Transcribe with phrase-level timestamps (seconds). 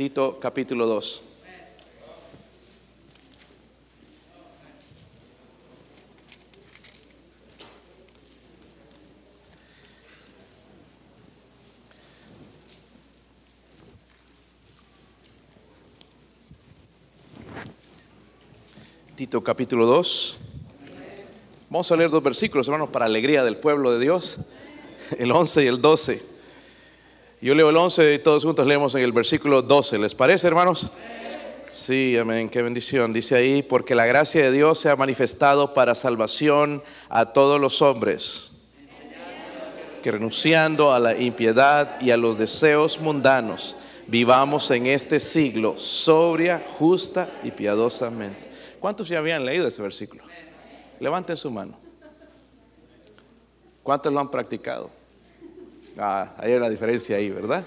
[0.00, 1.22] Tito capítulo 2.
[19.16, 20.38] Tito capítulo 2.
[21.68, 24.38] Vamos a leer dos versículos, hermanos, para alegría del pueblo de Dios.
[25.18, 26.29] El 11 y el 12.
[27.42, 29.98] Yo leo el 11 y todos juntos leemos en el versículo 12.
[29.98, 30.90] ¿Les parece, hermanos?
[31.70, 33.14] Sí, amén, qué bendición.
[33.14, 37.80] Dice ahí, porque la gracia de Dios se ha manifestado para salvación a todos los
[37.80, 38.50] hombres,
[40.02, 46.62] que renunciando a la impiedad y a los deseos mundanos, vivamos en este siglo sobria,
[46.78, 48.50] justa y piadosamente.
[48.80, 50.24] ¿Cuántos ya habían leído ese versículo?
[50.98, 51.78] Levanten su mano.
[53.82, 54.99] ¿Cuántos lo han practicado?
[56.02, 57.62] Ah, hay una diferencia ahí, ¿verdad?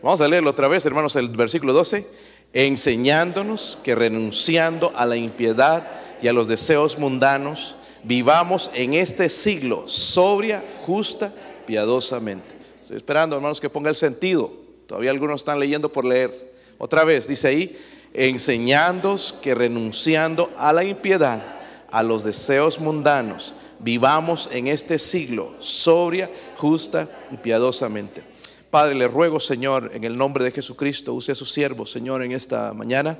[0.00, 2.06] Vamos a leerlo otra vez, hermanos, el versículo 12.
[2.52, 5.84] Enseñándonos que renunciando a la impiedad
[6.22, 11.32] y a los deseos mundanos, vivamos en este siglo sobria, justa,
[11.66, 12.46] piadosamente.
[12.80, 14.52] Estoy esperando, hermanos, que ponga el sentido.
[14.86, 16.54] Todavía algunos están leyendo por leer.
[16.78, 17.76] Otra vez, dice ahí,
[18.14, 21.42] enseñándonos que renunciando a la impiedad,
[21.90, 28.22] a los deseos mundanos, vivamos en este siglo sobria, justa y piadosamente.
[28.70, 32.32] Padre, le ruego, Señor, en el nombre de Jesucristo, use a su siervo, Señor, en
[32.32, 33.18] esta mañana.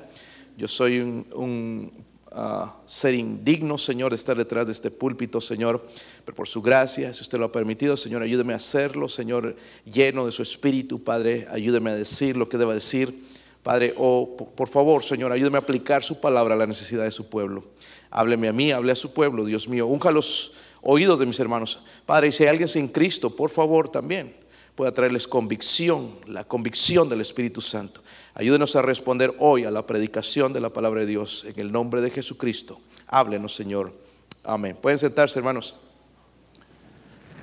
[0.56, 1.92] Yo soy un,
[2.32, 5.86] ah, ser indigno, Señor, de estar detrás de este púlpito, Señor,
[6.24, 10.26] pero por su gracia, si usted lo ha permitido, Señor, ayúdeme a hacerlo, Señor, lleno
[10.26, 13.26] de su espíritu, Padre, ayúdeme a decir lo que deba decir
[13.66, 17.28] Padre, oh, por favor, Señor, ayúdame a aplicar su palabra a la necesidad de su
[17.28, 17.64] pueblo.
[18.12, 19.88] Hábleme a mí, hable a su pueblo, Dios mío.
[19.88, 20.54] Unja los
[20.86, 21.84] oídos de mis hermanos.
[22.06, 24.34] Padre, y si hay alguien sin Cristo, por favor, también
[24.74, 28.02] pueda traerles convicción, la convicción del Espíritu Santo.
[28.34, 32.00] Ayúdenos a responder hoy a la predicación de la palabra de Dios en el nombre
[32.00, 32.80] de Jesucristo.
[33.08, 33.92] Háblenos, Señor.
[34.44, 34.76] Amén.
[34.80, 35.76] Pueden sentarse, hermanos.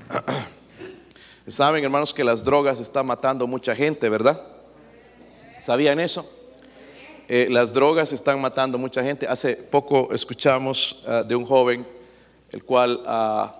[1.48, 4.42] Saben, hermanos, que las drogas están matando mucha gente, ¿verdad?
[5.60, 6.30] ¿Sabían eso?
[7.28, 9.28] Eh, las drogas están matando mucha gente.
[9.28, 11.86] Hace poco escuchamos ah, de un joven,
[12.54, 13.54] el cual ah,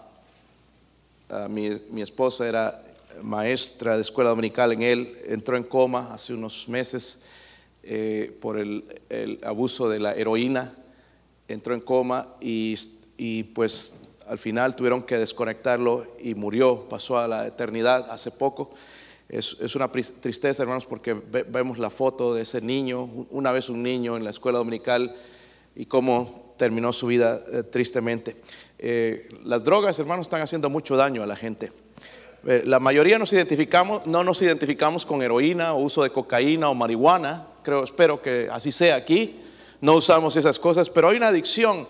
[1.50, 2.82] mi, esposa era
[3.22, 7.24] maestra de escuela dominical en él, entró en coma hace unos meses
[7.82, 8.86] eh, por el,
[9.44, 10.74] abuso de la heroína,
[11.48, 12.76] entró en coma y,
[13.18, 18.70] y pues al final tuvieron que desconectarlo y murió, pasó a la eternidad hace poco.
[19.28, 24.16] Es, una tristeza, hermanos, porque vemos la foto de ese niño, una vez un niño
[24.16, 25.16] en la escuela dominical,
[25.76, 28.36] y cómo terminó su vida eh, tristemente.
[28.80, 31.72] Eh, las drogas, hermanos, están haciendo mucho daño a la gente.
[32.46, 37.48] Eh, la mayoría no nos identificamos con heroína o uso de cocaína o marihuana.
[37.64, 39.40] Creo, espero que así sea aquí.
[39.80, 41.88] No usamos esas cosas, pero hay una adicción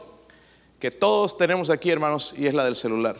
[0.80, 3.16] que todos tenemos aquí, hermanos, y es la del celular.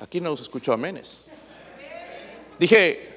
[0.00, 1.26] Aquí no se escuchó amenes.
[2.58, 3.08] Dije,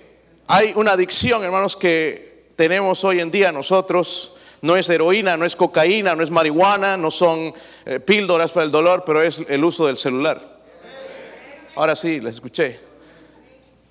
[0.48, 4.33] hay una adicción, hermanos, que tenemos hoy en día nosotros.
[4.64, 7.54] No es heroína, no es cocaína, no es marihuana, no son
[7.86, 10.42] eh, píldoras para el dolor, pero es el uso del celular.
[11.76, 12.80] Ahora sí, les escuché.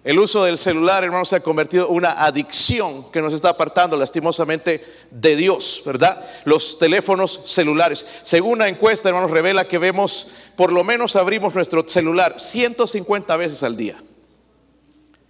[0.02, 3.98] El uso del celular, hermanos, se ha convertido en una adicción que nos está apartando
[3.98, 6.26] lastimosamente de Dios, ¿verdad?
[6.46, 8.06] Los teléfonos celulares.
[8.22, 13.62] Según una encuesta, hermanos, revela que vemos, por lo menos abrimos nuestro celular 150 veces
[13.62, 14.02] al día.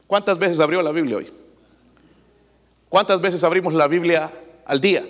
[0.07, 1.33] ¿Cuántas veces abrió la Biblia hoy?
[2.89, 4.31] ¿Cuántas veces abrimos la Biblia
[4.67, 5.05] al día?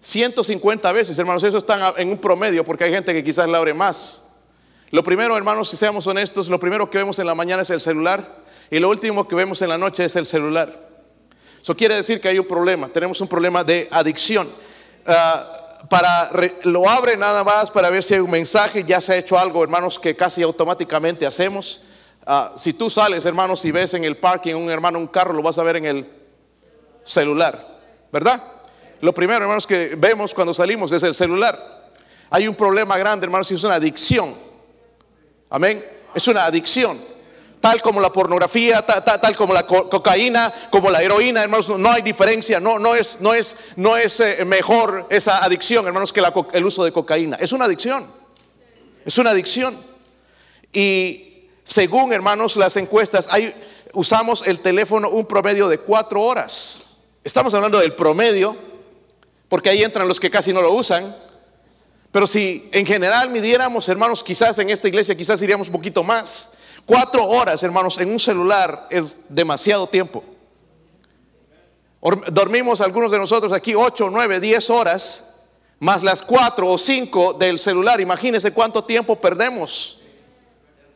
[0.00, 3.74] 150 veces, hermanos, eso está en un promedio porque hay gente que quizás la abre
[3.74, 4.24] más.
[4.90, 7.80] Lo primero, hermanos, si seamos honestos, lo primero que vemos en la mañana es el
[7.80, 8.40] celular
[8.70, 10.88] y lo último que vemos en la noche es el celular.
[11.62, 14.48] Eso quiere decir que hay un problema, tenemos un problema de adicción.
[15.06, 15.46] Ah,
[15.88, 16.30] para
[16.64, 19.62] lo abre nada más para ver si hay un mensaje, ya se ha hecho algo,
[19.62, 21.82] hermanos, que casi automáticamente hacemos.
[22.26, 25.42] Ah, si tú sales, hermanos, y ves en el parking un hermano un carro, lo
[25.42, 26.10] vas a ver en el
[27.04, 27.78] celular,
[28.12, 28.42] ¿verdad?
[29.00, 31.58] Lo primero, hermanos, que vemos cuando salimos es el celular.
[32.30, 34.34] Hay un problema grande, hermanos, y es una adicción.
[35.48, 35.84] Amén.
[36.14, 36.98] Es una adicción.
[37.60, 42.58] Tal como la pornografía, tal, como la cocaína, como la heroína, hermanos, no, hay diferencia,
[42.58, 46.84] no, no es, no es, no es eh, mejor esa adicción, hermanos, que el uso
[46.84, 47.36] de cocaína.
[47.36, 48.06] Es una adicción.
[49.04, 49.76] Es una adicción.
[50.72, 53.52] Y según, hermanos, las encuestas, hay,
[53.92, 56.96] usamos el teléfono un promedio de cuatro horas.
[57.22, 58.56] Estamos hablando del promedio,
[59.50, 61.14] porque ahí entran los que casi no lo usan.
[62.12, 66.54] Pero si en general midiéramos, hermanos, quizás en esta iglesia, quizás iríamos un poquito más.
[66.86, 70.24] Cuatro horas, hermanos, en un celular es demasiado tiempo.
[72.28, 75.42] Dormimos algunos de nosotros aquí 8, 9, 10 horas,
[75.80, 78.00] más las 4 o 5 del celular.
[78.00, 79.98] Imagínense cuánto tiempo perdemos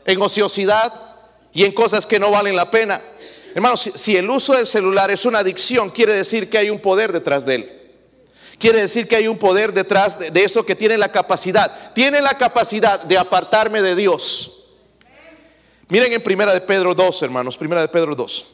[0.07, 0.93] en ociosidad
[1.53, 3.03] y en cosas que no valen la pena.
[3.53, 7.13] Hermanos, si, el uso del celular es una adicción, quiere decir que hay un poder
[7.13, 7.74] detrás de él.
[8.59, 11.93] Quiere decir que hay un poder detrás de, eso que tiene la capacidad.
[11.93, 14.77] Tiene la capacidad de apartarme de Dios.
[15.89, 18.47] Miren en Primera de Pedro 2, hermanos, Primera de Pedro 2.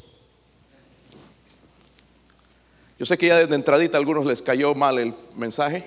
[2.99, 5.85] Yo sé que ya desde entradita a algunos les cayó mal el mensaje,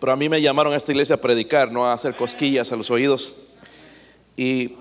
[0.00, 2.76] pero a mí me llamaron a esta iglesia a predicar, no a hacer cosquillas a
[2.76, 3.34] los oídos.
[4.36, 4.76] Y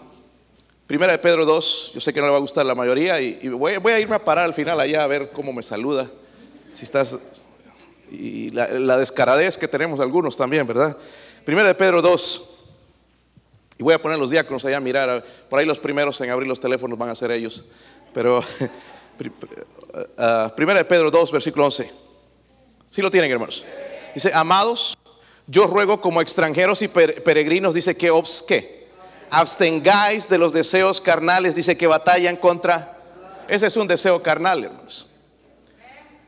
[0.87, 3.47] Primera de Pedro 2, yo sé que no le va a gustar la mayoría y,
[3.49, 6.09] voy, a irme a parar al final allá a ver cómo me saluda.
[6.73, 7.17] Si estás
[8.11, 10.95] y la, descaradez que tenemos algunos también, ¿verdad?
[11.45, 12.49] Primera de Pedro 2.
[13.79, 15.23] Y voy a poner los diáconos allá a mirar.
[15.49, 17.65] Por ahí los primeros en abrir los teléfonos van a ser ellos.
[18.13, 18.39] Pero
[19.19, 21.91] uh, Primera de Pedro 2, versículo 11.
[22.91, 23.65] Si lo tienen, hermanos.
[24.13, 24.95] Dice, amados,
[25.47, 28.87] yo ruego como extranjeros y peregrinos, dice que, obs, ¿qué?
[29.31, 32.95] Abstengáis de los deseos carnales, dice que batallan contra.
[33.47, 35.12] Ese es un deseo carnal, hermanos.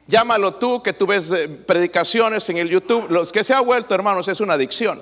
[0.07, 3.07] Llámalo tú, que tú ves eh, predicaciones en el YouTube.
[3.09, 5.01] Los que se ha vuelto, hermanos, es una adicción.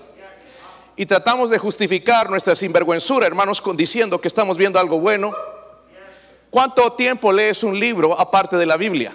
[0.95, 5.33] Y tratamos de justificar nuestra sinvergüenzura, hermanos, diciendo que estamos viendo algo bueno
[6.53, 9.11] ¿Cuánto tiempo lees un libro aparte de la Biblia?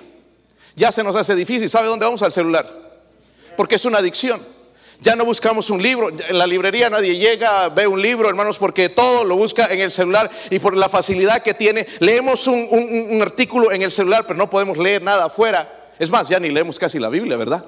[0.74, 1.68] Ya se nos hace difícil.
[1.68, 2.68] ¿Sabe dónde vamos al celular?
[3.56, 4.44] Porque es una adicción.
[4.98, 6.08] Ya no buscamos un libro.
[6.08, 9.92] En la librería nadie llega, ve un libro, hermanos, porque todo lo busca en el
[9.92, 11.86] celular y por la facilidad que tiene.
[12.00, 15.77] Leemos un, artículo en el celular, pero no podemos leer nada afuera.
[15.98, 17.64] Es más, ya ni leemos casi la Biblia, ¿verdad?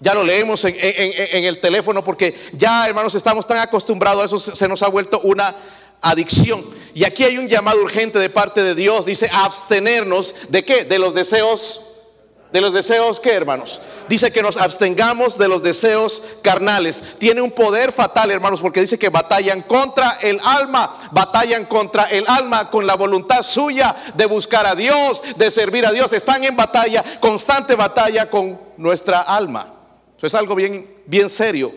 [0.00, 4.38] Ya lo leemos en, en el teléfono porque ya, hermanos, estamos tan acostumbrados a eso,
[4.38, 5.56] se nos ha vuelto una
[6.00, 6.64] adicción.
[6.94, 9.04] Y aquí hay un llamado urgente de parte de Dios.
[9.04, 10.84] Dice abstenernos de qué?
[10.84, 11.87] De los deseos.
[12.52, 13.80] ¿De los deseos qué, hermanos?
[14.08, 17.02] Dice que nos abstengamos de los deseos carnales.
[17.18, 22.24] Tiene un poder fatal, hermanos, porque dice que batallan contra el alma, batallan contra el
[22.26, 26.14] alma con la voluntad suya de buscar a Dios, de servir a Dios.
[26.14, 29.74] Están en batalla, constante batalla con nuestra alma.
[30.16, 31.70] Eso es algo bien, bien serio.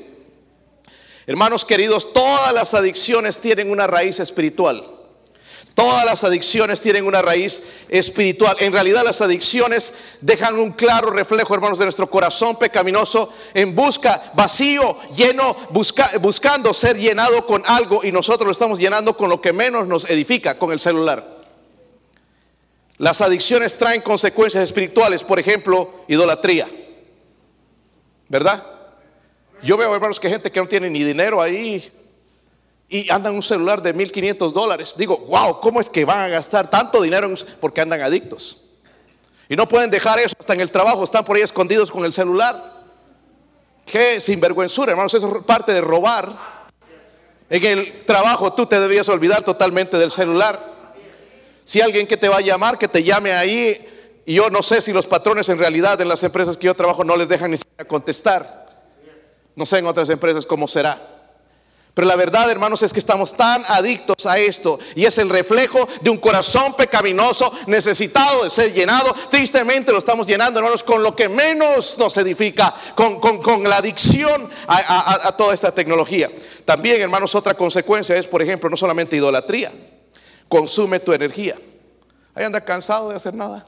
[1.27, 5.00] Hermanos queridos, todas las adicciones tienen una raíz espiritual.
[5.73, 8.57] Todas las adicciones tienen una raíz espiritual.
[8.59, 14.31] En realidad las adicciones dejan un claro reflejo, hermanos, de nuestro corazón pecaminoso en busca,
[14.33, 15.56] vacío, lleno,
[16.19, 20.09] buscando ser llenado con algo y nosotros lo estamos llenando con lo que menos nos
[20.09, 21.39] edifica, con el celular.
[22.97, 26.69] Las adicciones traen consecuencias espirituales, por ejemplo, idolatría.
[28.27, 28.63] ¿Verdad?
[29.63, 31.91] Yo veo, hermanos, que gente que no tiene ni dinero ahí
[32.91, 34.95] y andan un celular de 1500 dólares.
[34.97, 38.65] Digo, wow, ¿cómo es que van a gastar tanto dinero porque andan adictos?
[39.47, 42.11] Y no pueden dejar eso hasta en el trabajo, están por ahí escondidos con el
[42.11, 42.83] celular.
[43.85, 46.27] Qué sinvergüenzura, hermanos, eso es parte de robar.
[47.49, 50.61] En el trabajo tú te deberías olvidar totalmente del celular.
[51.63, 53.88] Si alguien que te va a llamar, que te llame ahí,
[54.25, 57.05] y yo no sé si los patrones en realidad en las empresas que yo trabajo
[57.05, 58.67] no les dejan ni siquiera contestar.
[59.55, 61.20] No sé en otras empresas cómo será.
[61.93, 65.88] Pero la verdad, hermanos, es que estamos tan adictos a esto y es el reflejo
[66.01, 69.13] de un corazón pecaminoso necesitado de ser llenado.
[69.29, 73.19] Tristemente lo estamos llenando, hermanos, con lo que menos nos edifica, con,
[73.63, 76.31] la adicción a, a toda esta tecnología.
[76.63, 79.71] También, hermanos, otra consecuencia es, por ejemplo, no solamente idolatría,
[80.48, 81.57] consume tu energía.
[82.33, 83.65] Ahí anda cansado de hacer nada.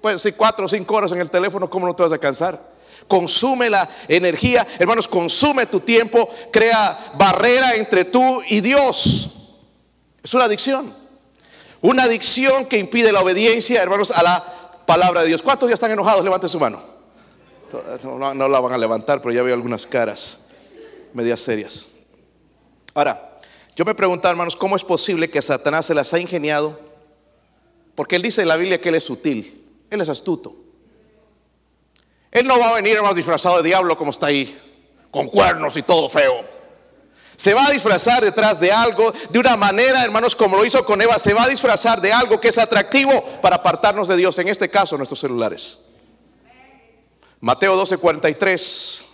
[0.00, 2.71] Pues si cuatro o cinco horas en el teléfono, ¿cómo no te vas a cansar?
[3.12, 9.50] Consume la energía, hermanos, consume tu tiempo, crea barrera entre tú y Dios.
[10.22, 10.94] Es una adicción.
[11.82, 14.42] Una adicción que impide la obediencia, hermanos, a la
[14.86, 15.42] palabra de Dios.
[15.42, 16.24] ¿Cuántos ya están enojados?
[16.24, 16.80] Levanten su mano.
[18.02, 20.46] No, no la van a levantar, pero ya veo algunas caras
[21.12, 21.88] medias serias.
[22.94, 23.40] Ahora,
[23.76, 26.80] yo me pregunto, hermanos, ¿cómo es posible que Satanás se las ha ingeniado?
[27.94, 30.61] Porque él dice en la Biblia que él es sutil, él es astuto.
[32.32, 34.58] Él no va a venir, más disfrazado de diablo como está ahí,
[35.10, 36.50] con cuernos y todo feo.
[37.36, 41.00] Se va a disfrazar detrás de algo, de una manera, hermanos, como lo hizo con
[41.02, 44.48] Eva, se va a disfrazar de algo que es atractivo para apartarnos de Dios, en
[44.48, 45.90] este caso nuestros celulares.
[47.40, 49.08] Mateo 12, 43.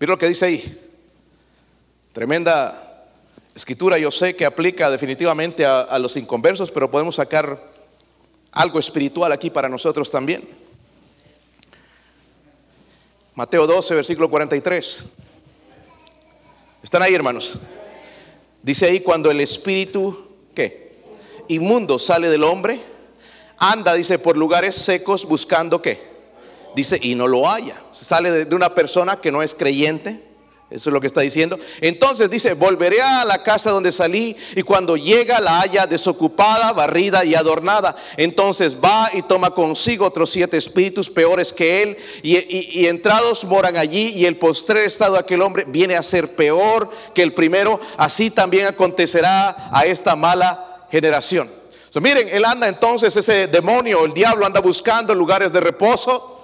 [0.00, 0.82] Mira lo que dice ahí.
[2.12, 3.04] Tremenda
[3.54, 7.62] escritura, yo sé que aplica definitivamente a, a los inconversos, pero podemos sacar
[8.52, 10.65] algo espiritual aquí para nosotros también.
[13.36, 15.04] Mateo 12, versículo 43.
[16.82, 17.58] ¿Están ahí, hermanos?
[18.62, 21.02] Dice ahí, cuando el espíritu, ¿qué?
[21.48, 22.80] Inmundo sale del hombre,
[23.58, 26.02] anda, dice, por lugares secos buscando qué.
[26.74, 27.78] Dice, y no lo haya.
[27.92, 30.24] Sale de, de una persona que no es creyente,
[30.68, 31.60] eso es lo que está diciendo.
[31.80, 37.24] Entonces dice, volveré a la casa donde salí y cuando llega la haya desocupada, barrida
[37.24, 37.94] y adornada.
[38.16, 44.08] Entonces va y toma consigo otros siete espíritus peores que él y, entrados moran allí
[44.16, 47.78] y el postrer estado de aquel hombre viene a ser peor que el primero.
[47.96, 51.48] Así también acontecerá a esta mala generación.
[52.00, 56.35] miren, él anda entonces, ese demonio, el diablo anda buscando lugares de reposo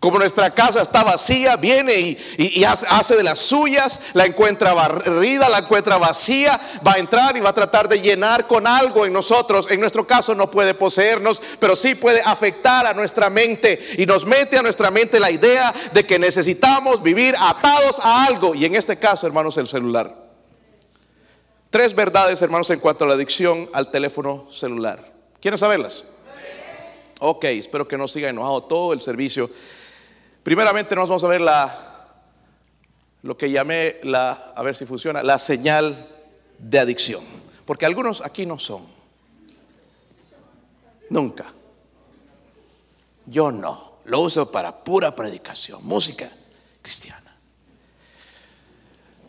[0.00, 5.58] como nuestra casa está vacía, viene y, hace de las suyas, la encuentra barrida, la
[5.58, 9.68] encuentra vacía, va a entrar y va a tratar de llenar con algo en nosotros.
[9.70, 14.24] En nuestro caso no puede poseernos, pero sí puede afectar a nuestra mente y nos
[14.24, 18.54] mete a nuestra mente la idea de que necesitamos vivir atados a algo.
[18.54, 20.14] Y en este caso, hermanos, el celular.
[21.70, 25.12] Tres verdades, hermanos, en cuanto a la adicción al teléfono celular.
[25.40, 26.04] ¿Quieren saberlas?
[27.20, 29.50] Ok, espero que no siga enojado todo el servicio
[30.48, 32.06] Primeramente nos vamos a ver la,
[33.20, 36.08] lo que llamé la, a ver si funciona, la señal
[36.58, 37.22] de adicción.
[37.66, 38.86] Porque algunos aquí no son.
[41.10, 41.44] Nunca.
[43.26, 43.98] Yo no.
[44.06, 46.30] Lo uso para pura predicación, música
[46.80, 47.36] cristiana.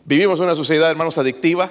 [0.06, 1.68] Vivimos una sociedad, hermanos, adictiva.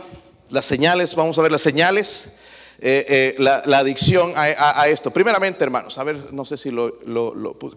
[0.51, 2.37] Las señales, vamos a ver las señales
[2.81, 5.11] eh, eh, la, adicción a, esto.
[5.11, 6.93] Primeramente, hermanos, a ver, no sé si lo,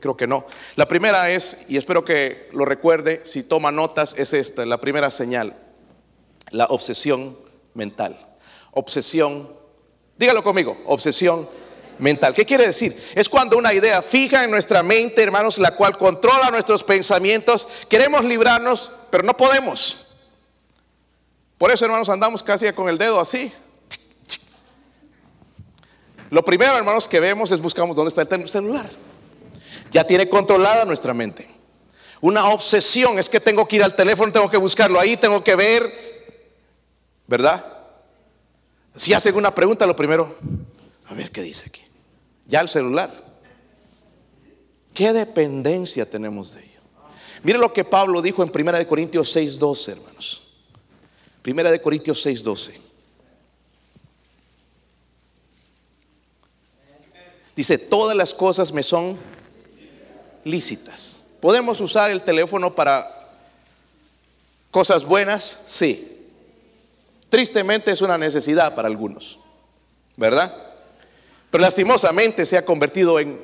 [0.00, 0.46] creo que no.
[0.76, 5.10] La primera es, y espero que lo recuerde, si toma notas, es esta, la primera
[5.10, 5.56] señal,
[6.50, 7.36] la obsesión
[7.74, 8.16] mental.
[8.70, 9.52] Obsesión,
[10.16, 11.48] dígalo conmigo, obsesión
[11.98, 12.32] mental.
[12.32, 12.96] ¿Qué quiere decir?
[13.16, 17.66] Es cuando una idea fija en nuestra mente, hermanos, la cual controla nuestros pensamientos.
[17.88, 20.06] Queremos librarnos, pero no podemos.
[21.58, 23.52] Por eso, hermanos, andamos casi con el dedo así.
[26.32, 28.88] Lo primero, hermanos, que vemos es buscamos dónde está el celular.
[29.90, 31.46] Ya tiene controlada nuestra mente.
[32.22, 35.54] Una obsesión es que tengo que ir al teléfono, tengo que buscarlo ahí, tengo que
[35.54, 35.92] ver,
[37.26, 37.62] ¿verdad?
[38.96, 40.38] Si hacen una pregunta, lo primero,
[41.04, 41.82] a ver qué dice aquí.
[42.46, 43.12] Ya el celular.
[44.94, 46.80] ¿Qué dependencia tenemos de ello?
[47.42, 50.48] Mire lo que Pablo dijo en 1 Corintios 6:12, hermanos.
[51.44, 52.91] 1 Corintios 6:12.
[57.54, 59.18] Dice, todas las cosas me son
[60.44, 61.20] lícitas.
[61.40, 63.08] ¿Podemos usar el teléfono para
[64.70, 65.60] cosas buenas?
[65.66, 66.08] Sí.
[67.28, 69.38] Tristemente es una necesidad para algunos,
[70.16, 70.54] ¿verdad?
[71.50, 73.40] Pero lastimosamente se ha convertido en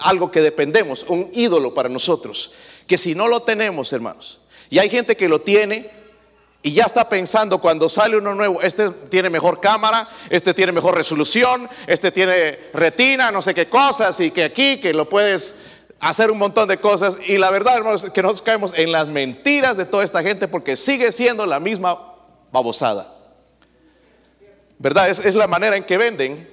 [0.00, 2.52] algo que dependemos, un ídolo para nosotros,
[2.86, 5.90] que si no lo tenemos, hermanos, y hay gente que lo tiene,
[6.62, 10.94] y ya está pensando cuando sale uno nuevo, este tiene mejor cámara, este tiene mejor
[10.94, 15.56] resolución, este tiene retina, no sé qué cosas, y que aquí, que lo puedes
[15.98, 17.18] hacer un montón de cosas.
[17.26, 20.76] Y la verdad, hermanos, que nosotros caemos en las mentiras de toda esta gente porque
[20.76, 21.98] sigue siendo la misma
[22.52, 23.12] babosada.
[24.78, 25.10] ¿Verdad?
[25.10, 26.48] Es, es la manera en que venden.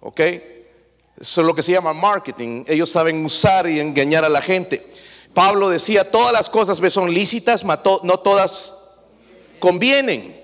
[0.00, 0.20] ¿Ok?
[0.20, 2.64] Eso es lo que se llama marketing.
[2.66, 4.86] Ellos saben usar y engañar a la gente.
[5.34, 8.78] Pablo decía, todas las cosas me son lícitas, no todas
[9.58, 10.40] convienen.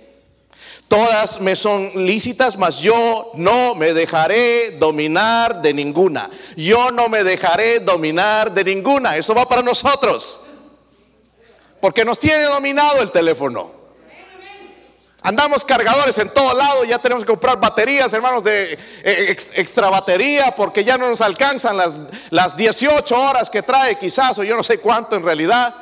[0.88, 6.30] Todas me son lícitas, mas yo no me dejaré dominar de ninguna.
[6.56, 9.16] Yo no me dejaré dominar de ninguna.
[9.16, 10.42] Eso va para nosotros.
[11.80, 13.75] Porque nos tiene dominado el teléfono.
[15.26, 20.54] Andamos cargadores en todo lado, ya tenemos que comprar baterías, hermanos, de eh, extra batería,
[20.54, 21.98] porque ya no nos alcanzan las,
[22.30, 25.74] las 18 horas que trae, quizás, o yo no sé cuánto en realidad.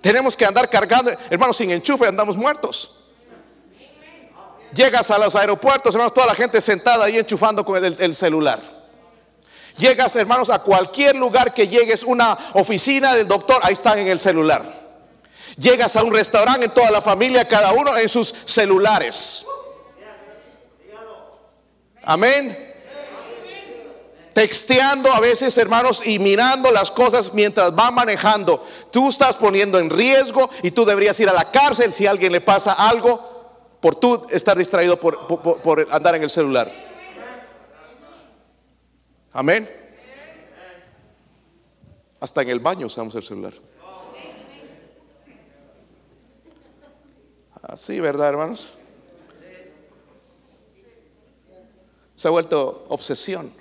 [0.00, 3.00] Tenemos que andar cargando, hermanos, sin enchufe andamos muertos.
[4.72, 8.60] Llegas a los aeropuertos, hermanos, toda la gente sentada ahí enchufando con el celular.
[9.78, 14.20] Llegas, hermanos, a cualquier lugar que llegues, una oficina del doctor, ahí están en el
[14.20, 14.81] celular.
[15.56, 19.46] Llegas a un restaurante en toda la familia, cada uno en sus celulares.
[22.02, 22.70] Amén.
[24.32, 28.66] Texteando a veces, hermanos, y mirando las cosas mientras va manejando.
[28.90, 32.32] Tú estás poniendo en riesgo y tú deberías ir a la cárcel si a alguien
[32.32, 36.72] le pasa algo por tú estar distraído por, por andar en el celular.
[39.32, 39.68] Amén.
[42.20, 43.52] Hasta en el baño usamos el celular.
[47.62, 48.74] Así, ¿verdad, hermanos?
[52.16, 53.52] Se ha vuelto obsesión.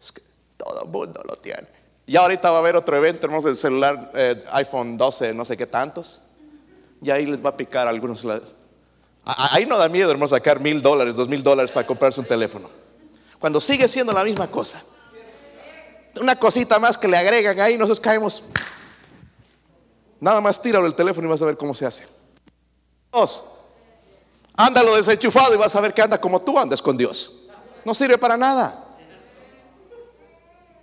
[0.00, 0.22] Es que
[0.56, 1.66] todo el mundo lo tiene.
[2.06, 5.56] Y ahorita va a haber otro evento, hermanos, del celular eh, iPhone 12, no sé
[5.56, 6.24] qué tantos.
[7.02, 8.26] Y ahí les va a picar algunos.
[9.24, 12.70] Ahí no da miedo, hermanos, sacar mil dólares, dos mil dólares para comprarse un teléfono.
[13.38, 14.82] Cuando sigue siendo la misma cosa.
[16.20, 18.42] Una cosita más que le agregan ahí, nosotros caemos.
[20.18, 22.17] Nada más tíralo el teléfono y vas a ver cómo se hace.
[23.12, 23.50] Dos,
[24.54, 27.48] ándalo desenchufado y vas a ver que anda como tú andas con Dios.
[27.84, 28.84] No sirve para nada.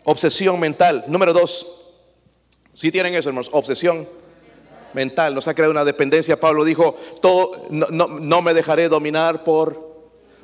[0.05, 1.03] Obsesión mental.
[1.07, 1.91] Número dos.
[2.73, 3.49] Si tienen eso, hermanos.
[3.51, 4.07] Obsesión
[4.93, 5.35] mental.
[5.35, 6.39] Nos ha creado una dependencia.
[6.39, 9.84] Pablo dijo, todo, no, no me dejaré dominar por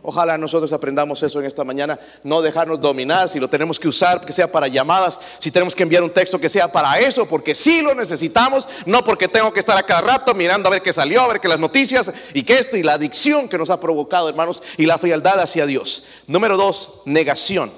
[0.04, 4.26] Ojalá nosotros aprendamos eso en esta mañana, no dejarnos dominar, si lo tenemos que usar,
[4.26, 7.54] que sea para llamadas, si tenemos que enviar un texto, que sea para eso, porque
[7.54, 10.92] sí lo necesitamos, no porque tengo que estar a cada rato mirando a ver qué
[10.92, 13.80] salió, a ver qué las noticias y que esto y la adicción que nos ha
[13.80, 16.06] provocado, hermanos, y la frialdad hacia Dios.
[16.26, 17.72] Número dos, negación.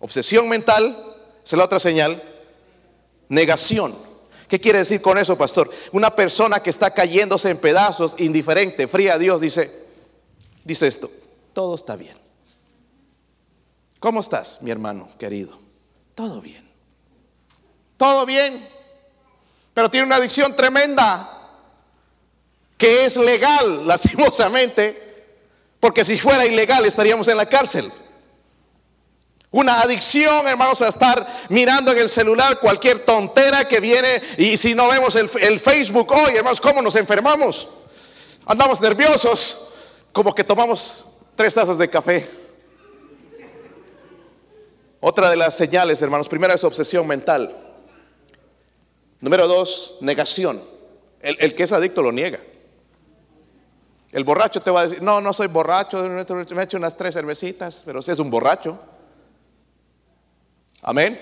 [0.00, 0.96] Obsesión mental,
[1.44, 2.22] esa es la otra señal.
[3.28, 3.94] Negación.
[4.48, 5.70] ¿Qué quiere decir con eso, pastor?
[5.92, 9.87] Una persona que está cayéndose en pedazos, indiferente, fría a Dios, dice,
[10.68, 11.10] dice esto,
[11.54, 12.16] todo está bien.
[13.98, 15.58] ¿Cómo estás, mi hermano querido?
[16.14, 16.70] Todo bien.
[17.96, 18.68] Todo bien.
[19.72, 21.34] Pero tiene una adicción tremenda
[22.76, 25.26] que es legal, lastimosamente,
[25.80, 27.90] porque si fuera ilegal estaríamos en la cárcel.
[29.50, 34.74] Una adicción, hermanos, a estar mirando en el celular cualquier tontera que viene y si
[34.74, 37.70] no vemos el, el Facebook hoy, hermanos, ¿cómo nos enfermamos?
[38.44, 39.67] Andamos nerviosos
[40.18, 41.04] como que tomamos
[41.36, 42.28] tres tazas de café.
[44.98, 47.54] Otra de las señales, hermanos, primera es obsesión mental.
[49.20, 50.60] Número dos, negación.
[51.20, 52.40] El, que es adicto lo niega.
[54.10, 57.14] El borracho te va a decir, no, no soy borracho, me he hecho unas tres
[57.14, 58.76] cervecitas, pero si es un borracho.
[60.82, 61.16] Amén.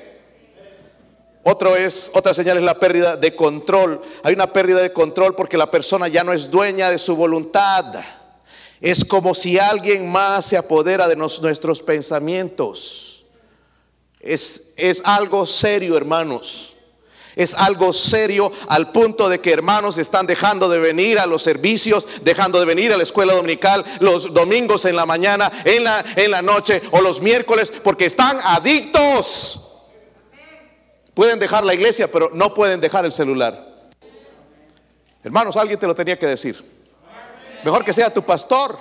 [1.42, 4.00] Otro es, otra señal es la pérdida de control.
[4.22, 7.94] Hay una pérdida de control porque la persona ya no es dueña de su voluntad.
[8.80, 13.25] Es como si alguien más se apodera de nuestros pensamientos.
[14.21, 16.75] Es, es algo serio, hermanos.
[17.37, 22.09] Es algo serio al punto de que hermanos están dejando de venir a los servicios,
[22.22, 26.31] dejando de venir a la escuela dominical los domingos en la mañana, en la, en
[26.31, 29.62] la noche o los miércoles, porque están adictos.
[31.12, 33.90] Pueden dejar la iglesia, pero no pueden dejar el celular.
[35.22, 36.75] Hermanos, alguien te lo tenía que decir.
[37.66, 38.79] Mejor que sea tu pastor.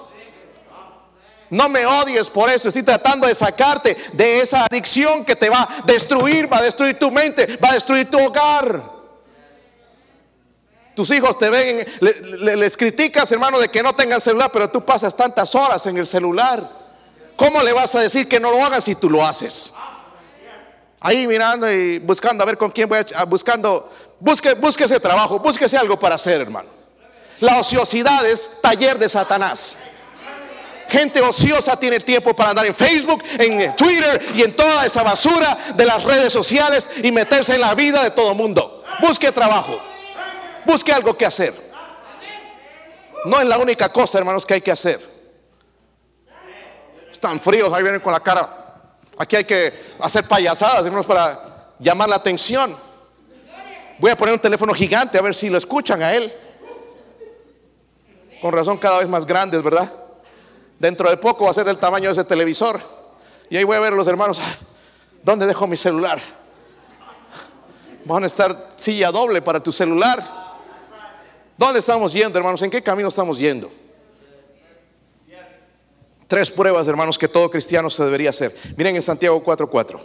[1.49, 2.67] No me odies por eso.
[2.67, 6.99] Estoy tratando de sacarte de esa adicción que te va a destruir, va a destruir
[6.99, 8.79] tu mente, va a destruir tu hogar.
[10.93, 15.15] Tus hijos te ven, les criticas, hermano, de que no tengan celular, pero tú pasas
[15.15, 16.69] tantas horas en el celular.
[17.35, 19.73] ¿Cómo le vas a decir que no lo hagas si tú lo haces?
[20.99, 25.75] Ahí mirando y buscando a ver con quién voy a buscando, busque, búsquese trabajo, búsquese
[25.75, 26.74] algo para hacer, hermano.
[27.39, 29.77] La ociosidad es taller de Satanás.
[30.87, 35.57] Gente ociosa tiene tiempo para andar en Facebook, en Twitter y en toda esa basura
[35.75, 38.83] de las redes sociales y meterse en la vida de todo mundo.
[39.01, 39.79] Busque trabajo.
[40.65, 41.53] Busque algo que hacer.
[43.25, 45.01] No es la única cosa, hermanos, que hay que hacer.
[47.11, 48.65] Están fríos, ahí vienen con la cara.
[49.17, 52.77] Aquí hay que hacer payasadas, hermanos, para llamar la atención.
[53.97, 56.31] Voy a poner un teléfono gigante a ver si lo escuchan a él.
[58.45, 59.91] Con razón cada vez más grandes, ¿verdad?
[60.77, 62.79] Dentro de poco va a ser el tamaño de ese televisor.
[63.49, 64.55] Y ahí voy a ver a los hermanos, ah,
[65.23, 66.21] ¿dónde dejo mi celular?
[68.05, 70.23] Van a estar silla doble para tu celular.
[71.57, 72.61] ¿Dónde estamos yendo, hermanos?
[72.61, 73.71] ¿En qué camino estamos yendo?
[76.27, 78.55] Tres pruebas, hermanos, que todo cristiano se debería hacer.
[78.77, 79.99] Miren en Santiago 4:4.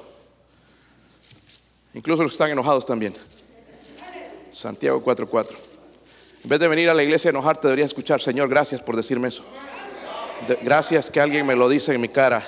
[1.92, 3.14] Incluso los que están enojados también.
[4.50, 5.69] Santiago 4:4.
[6.42, 9.28] En vez de venir a la iglesia a enojarte, deberías escuchar, Señor, gracias por decirme
[9.28, 9.44] eso.
[10.62, 12.42] gracias que alguien me lo dice en mi cara.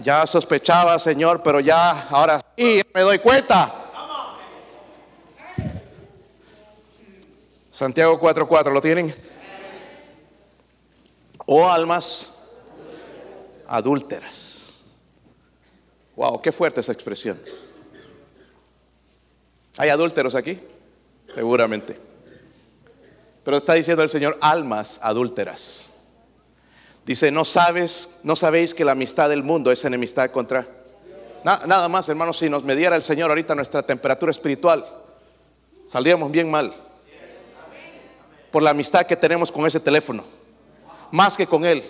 [0.00, 3.72] Ya sospechaba, Señor, pero ya, ahora sí, me doy cuenta.
[7.70, 9.14] Santiago 4:4, ¿lo tienen?
[11.46, 12.34] O almas
[13.68, 14.82] adúlteras.
[16.16, 17.40] Wow, qué fuerte esa expresión.
[19.76, 20.60] ¿Hay adúlteros aquí?
[21.34, 22.03] Seguramente.
[23.44, 25.90] Pero está diciendo el Señor almas adúlteras.
[27.04, 30.66] Dice, no sabes, no sabéis que la amistad del mundo es enemistad contra.
[31.44, 34.86] nada más, hermanos, si nos mediara el Señor ahorita nuestra temperatura espiritual,
[35.86, 36.72] saldríamos bien mal.
[38.50, 40.24] Por la amistad que tenemos con ese teléfono.
[41.10, 41.84] Más que con Él.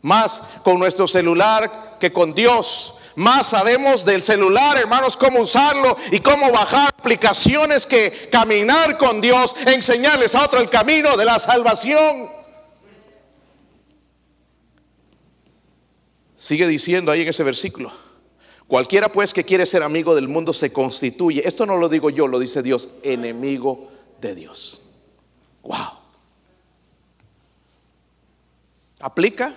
[0.00, 6.20] Más con nuestro celular que con Dios más sabemos del celular, hermanos, cómo usarlo y
[6.20, 12.30] cómo bajar aplicaciones que caminar con Dios, enseñarles a otro el camino de la salvación.
[16.36, 17.90] Sigue diciendo ahí en ese versículo.
[18.66, 22.26] Cualquiera pues que quiere ser amigo del mundo se constituye, esto no lo digo yo,
[22.26, 24.82] lo dice Dios, enemigo de Dios.
[25.62, 26.00] Wow.
[29.00, 29.54] ¿Aplica?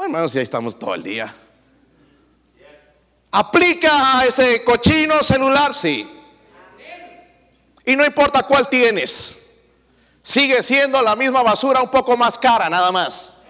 [0.00, 1.34] Hermanos, ya estamos todo el día.
[3.30, 5.74] ¿Aplica a ese cochino celular?
[5.74, 6.08] Sí.
[7.84, 9.56] Y no importa cuál tienes,
[10.22, 13.42] sigue siendo la misma basura un poco más cara, nada más.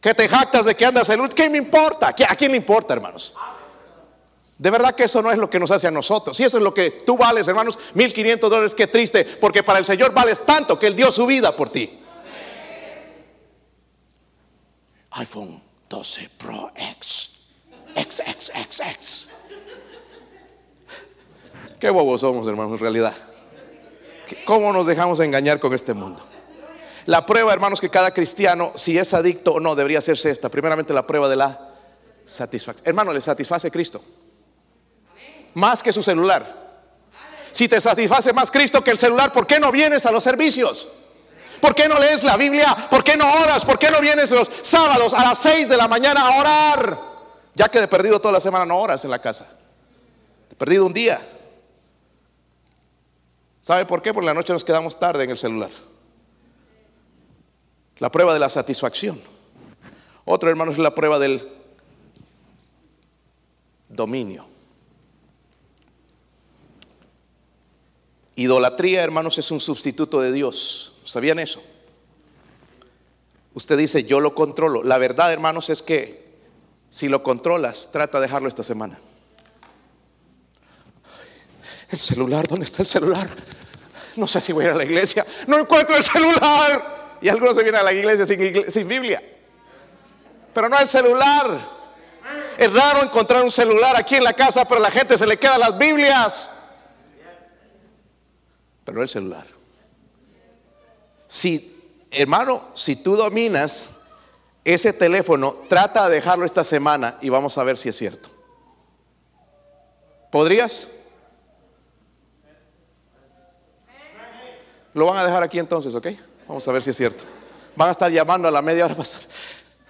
[0.00, 2.08] Que te jactas de que andas el ¿qué me importa?
[2.08, 3.34] ¿A quién le importa, hermanos?
[4.56, 6.36] De verdad que eso no es lo que nos hace a nosotros.
[6.36, 9.84] Si eso es lo que tú vales, hermanos, 1500 dólares, qué triste, porque para el
[9.84, 12.03] Señor vales tanto que Él dio su vida por ti.
[15.14, 17.30] iPhone 12 Pro X.
[17.94, 19.28] X, X, X, X.
[21.78, 23.14] Qué bobos somos, hermanos, en realidad.
[24.44, 26.22] ¿Cómo nos dejamos engañar con este mundo?
[27.06, 30.48] La prueba, hermanos, que cada cristiano, si es adicto o no, debería hacerse esta.
[30.48, 31.74] Primeramente, la prueba de la
[32.24, 32.88] satisfacción.
[32.88, 34.02] Hermano, ¿le satisface Cristo?
[35.54, 36.64] Más que su celular.
[37.52, 40.88] Si te satisface más Cristo que el celular, ¿por qué no vienes a los servicios?
[41.60, 42.76] ¿Por qué no lees la Biblia?
[42.90, 43.64] ¿Por qué no oras?
[43.64, 46.98] ¿Por qué no vienes los sábados a las 6 de la mañana a orar?
[47.54, 49.48] Ya que de perdido toda la semana no oras en la casa.
[50.58, 51.20] Perdido un día.
[53.60, 54.12] ¿Sabe por qué?
[54.12, 55.70] Porque la noche nos quedamos tarde en el celular.
[57.98, 59.20] La prueba de la satisfacción.
[60.24, 61.48] Otro, hermano, es la prueba del
[63.88, 64.46] dominio.
[68.36, 70.93] Idolatría, hermanos, es un sustituto de Dios.
[71.04, 71.62] ¿Sabían eso?
[73.52, 74.82] Usted dice, yo lo controlo.
[74.82, 76.24] La verdad, hermanos, es que
[76.90, 78.98] si lo controlas, trata de dejarlo esta semana.
[81.90, 83.28] El celular, ¿dónde está el celular?
[84.16, 85.24] No sé si voy a ir a la iglesia.
[85.46, 87.18] No encuentro el celular.
[87.20, 89.22] Y algunos se vienen a la iglesia sin, Biblia.
[90.52, 91.58] Pero no el celular.
[92.58, 95.36] Es raro encontrar un celular aquí en la casa, pero a la gente se le
[95.36, 96.58] quedan las Biblias.
[98.84, 99.53] Pero no el celular.
[101.34, 103.90] Si, hermano, si tú dominas
[104.62, 108.28] ese teléfono, trata de dejarlo esta semana y vamos a ver si es cierto.
[110.30, 110.90] ¿Podrías?
[114.92, 116.06] Lo van a dejar aquí entonces, ¿ok?
[116.46, 117.24] Vamos a ver si es cierto.
[117.74, 119.22] Van a estar llamando a la media hora, pastor.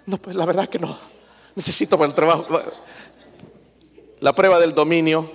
[0.07, 0.99] No, pues la verdad que no.
[1.55, 2.47] Necesito para el trabajo.
[4.21, 5.31] La prueba del dominio.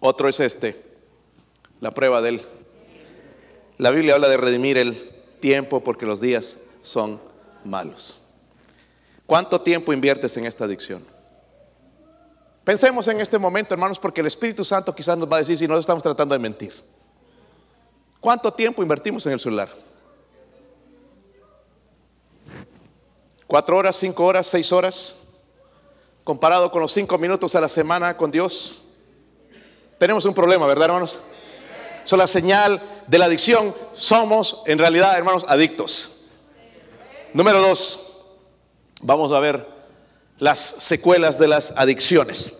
[0.00, 0.82] Otro es este.
[1.80, 2.42] La prueba del.
[3.80, 4.94] La Biblia habla de redimir el
[5.40, 7.18] tiempo porque los días son
[7.64, 8.20] malos.
[9.24, 11.02] ¿Cuánto tiempo inviertes en esta adicción?
[12.62, 15.66] Pensemos en este momento, hermanos, porque el Espíritu Santo quizás nos va a decir si
[15.66, 16.74] no estamos tratando de mentir.
[18.20, 19.70] ¿Cuánto tiempo invertimos en el celular?
[23.46, 25.26] ¿Cuatro horas, cinco horas, seis horas?
[26.22, 28.82] Comparado con los cinco minutos a la semana con Dios.
[29.96, 31.22] Tenemos un problema, ¿verdad, hermanos?
[32.04, 33.74] Es la señal de la adicción.
[33.92, 36.22] Somos, en realidad, hermanos, adictos.
[37.34, 38.22] Número dos,
[39.02, 39.66] vamos a ver
[40.38, 42.54] las secuelas de las adicciones.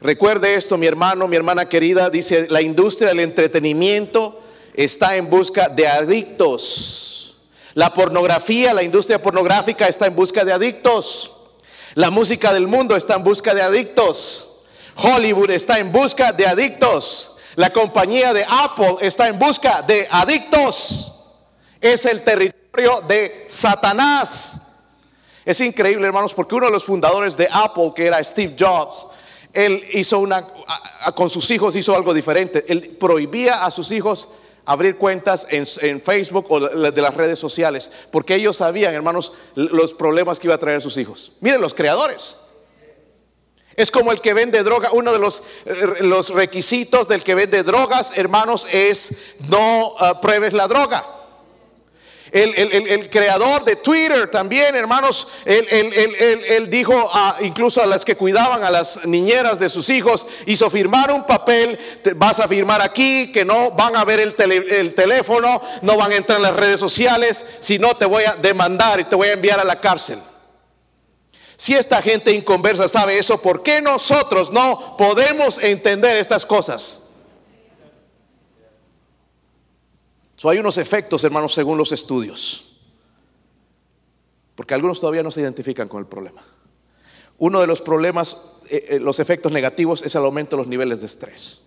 [0.00, 4.42] Recuerde esto, mi hermano, mi hermana querida, dice, la industria del entretenimiento
[4.74, 7.36] está en busca de adictos.
[7.74, 11.32] La pornografía, la industria pornográfica está en busca de adictos.
[11.94, 14.62] La música del mundo está en busca de adictos.
[14.96, 17.35] Hollywood está en busca de adictos.
[17.56, 21.12] La compañía de Apple está en busca de adictos.
[21.80, 24.82] Es el territorio de Satanás.
[25.44, 29.06] Es increíble, hermanos, porque uno de los fundadores de Apple, que era Steve Jobs,
[29.54, 30.46] él hizo una,
[31.14, 32.64] con sus hijos hizo algo diferente.
[32.68, 34.28] Él prohibía a sus hijos
[34.66, 40.38] abrir cuentas en, Facebook o de las redes sociales, porque ellos sabían, hermanos, los problemas
[40.38, 41.32] que iba a traer a sus hijos.
[41.40, 42.36] Miren, los creadores.
[43.76, 44.90] Es como el que vende droga.
[44.92, 49.16] Uno de los, eh, requisitos del que vende drogas, hermanos, es
[49.48, 51.04] no ah, pruebes la droga.
[52.32, 57.10] El, creador de Twitter también, hermanos, él, dijo
[57.40, 61.78] incluso a las que cuidaban a las niñeras de sus hijos, hizo firmar un papel,
[62.16, 66.38] vas a firmar aquí, que no van a ver el teléfono, no van a entrar
[66.38, 69.60] en las redes sociales, si no te voy a demandar y te voy a enviar
[69.60, 70.18] a la cárcel.
[71.56, 77.02] Si esta gente inconversa sabe eso, ¿por qué nosotros no podemos entender estas cosas?
[80.48, 82.76] hay unos efectos, hermanos, según los estudios.
[84.54, 86.42] Porque algunos todavía no se identifican con el problema.
[87.38, 91.00] Uno de los problemas, eh, eh, los efectos negativos, es el aumento de los niveles
[91.00, 91.62] de estrés.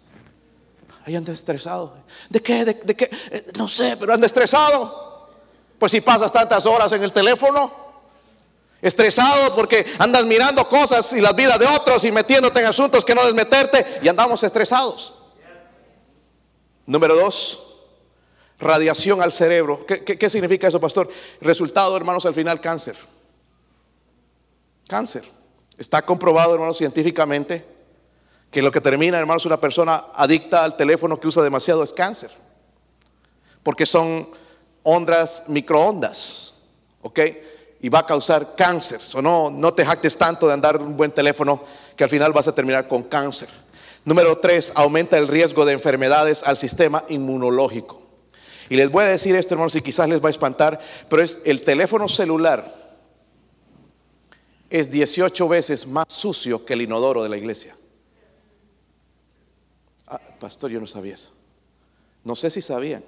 [1.05, 1.95] Ahí anda estresado.
[2.29, 2.65] ¿De qué?
[2.65, 3.09] ¿De, qué?
[3.31, 5.29] Eh, no sé, pero anda estresado.
[5.77, 7.88] Pues si pasas tantas horas en el teléfono,
[8.81, 13.13] estresado porque andas mirando cosas y las vidas de otros y metiéndote en asuntos que
[13.13, 15.15] no debes meterte y andamos estresados.
[16.85, 17.87] Número dos,
[18.57, 19.85] radiación al cerebro.
[19.85, 21.09] ¿Qué, qué significa eso, pastor?
[21.41, 22.95] Resultado, hermanos, al final cáncer.
[24.87, 25.23] Cáncer.
[25.77, 27.65] Está comprobado, hermanos, científicamente
[28.51, 32.31] que lo que termina, hermanos, una persona adicta al teléfono que usa demasiado es cáncer.
[33.61, 34.29] Porque son
[34.83, 36.55] ondas, microondas,
[37.01, 37.19] ¿ok?
[37.81, 38.99] Y va a causar cáncer.
[39.13, 41.63] O no, no te jactes tanto de andar un buen teléfono
[41.95, 43.49] que al final vas a terminar con cáncer.
[44.05, 48.01] Número tres, aumenta el riesgo de enfermedades al sistema inmunológico.
[48.69, 51.41] Y les voy a decir esto, hermanos, y quizás les va a espantar, pero es
[51.45, 52.79] el teléfono celular
[54.69, 57.75] es 18 veces más sucio que el inodoro de la iglesia.
[60.07, 61.31] Ah, pastor, yo no sabía eso.
[62.23, 63.03] No sé si sabían.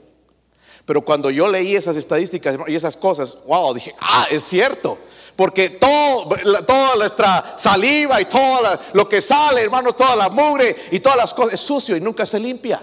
[0.86, 4.98] Pero cuando yo leí esas estadísticas y esas cosas, wow, dije, ah, es cierto.
[5.36, 6.30] Porque todo,
[6.66, 11.34] toda nuestra saliva y todo lo que sale, hermanos, toda la mugre y todas las
[11.34, 12.82] cosas es sucio y nunca se limpia.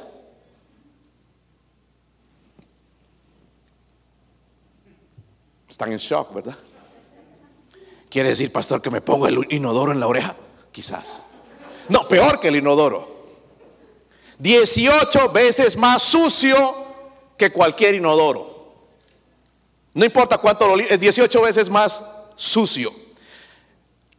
[5.68, 6.56] Están en shock, ¿verdad?
[8.08, 10.34] ¿Quiere decir, pastor, que me pongo el inodoro en la oreja?
[10.72, 11.22] Quizás.
[11.88, 13.16] No, peor que el inodoro.
[14.38, 16.88] 18 veces más sucio
[17.38, 18.59] que cualquier inodoro.
[19.94, 22.92] No importa cuánto lo es 18 veces más sucio.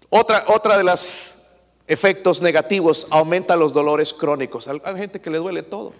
[0.10, 1.36] Otra, otra de los
[1.86, 4.68] efectos negativos aumenta los dolores crónicos.
[4.68, 5.94] Hay gente que le duele todo.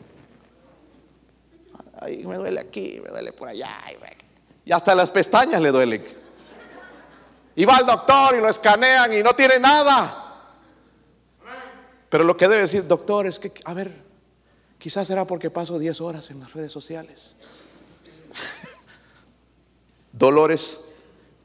[2.02, 3.78] Ay, me duele aquí, me duele por allá.
[4.66, 6.04] Y hasta las pestañas le duelen.
[7.56, 10.26] Y va al doctor y lo escanean y no tiene nada.
[12.10, 14.09] Pero lo que debe decir doctor es que, a ver,
[14.80, 17.36] quizás será porque paso 10 horas en las redes sociales.
[20.12, 20.96] Dolores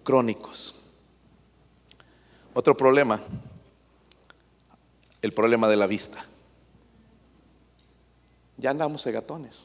[0.03, 0.81] crónicos.
[2.55, 3.21] Otro problema,
[5.21, 6.25] el problema de la vista.
[8.57, 9.65] Ya andamos segatones.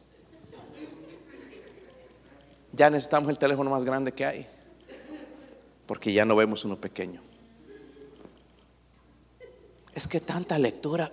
[2.73, 4.59] Ya necesitamos el teléfono más grande que hay
[5.89, 7.19] porque ya no vemos uno pequeño.
[9.95, 11.11] Es que tanta lectura,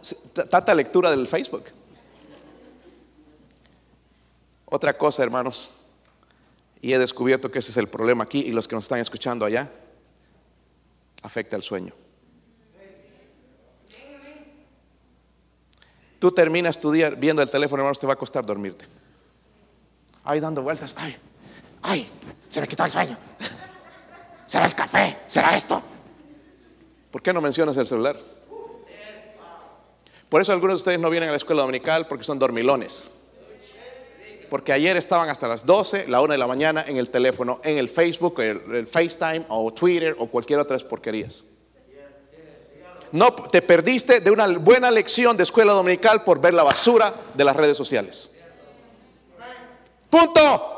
[0.51, 1.65] tanta lectura del Facebook.
[4.67, 5.71] Otra cosa, hermanos,
[6.81, 9.45] y he descubierto que ese es el problema aquí y los que nos están escuchando
[9.45, 9.71] allá,
[11.23, 11.95] afecta el sueño.
[16.19, 18.87] Tú terminas tu día viendo el teléfono, hermanos, te va a costar dormirte.
[20.25, 21.17] Ahí dando vueltas, ay,
[21.83, 22.09] ay,
[22.49, 23.17] se me quitó el sueño.
[24.47, 25.19] ¿Será el café?
[25.27, 25.83] ¿Será esto?
[27.11, 28.19] ¿Por qué no mencionas el celular?
[30.29, 33.13] Por eso algunos de ustedes no vienen a la escuela dominical porque son dormilones.
[34.49, 37.79] Porque ayer estaban hasta las 12, la 1 de la mañana en el teléfono, en
[37.79, 41.45] el Facebook, el, FaceTime o Twitter o cualquier otra porquerías.
[43.13, 47.45] No, te perdiste de una buena lección de escuela dominical por ver la basura de
[47.45, 48.37] las redes sociales.
[50.11, 50.73] Punto.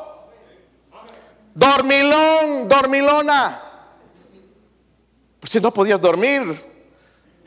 [1.55, 3.63] Dormilón, dormilona.
[5.41, 6.43] Pues si no podías dormir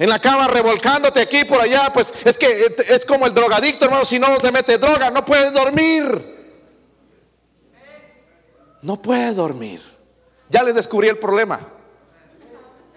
[0.01, 4.03] en la cama revolcándote aquí por allá, pues es que es como el drogadicto, hermano,
[4.03, 6.41] si no se mete droga, no puede dormir.
[8.81, 9.79] No puede dormir.
[10.49, 11.59] Ya les descubrí el problema.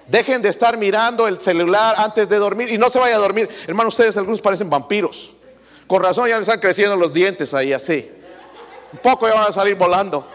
[0.06, 3.50] Dejen de estar mirando el celular antes de dormir y no se vaya a dormir.
[3.66, 5.30] Hermano, ustedes algunos parecen vampiros.
[5.86, 8.10] Con razón ya les están creciendo los dientes ahí así.
[8.94, 10.26] Un poco ya van a salir volando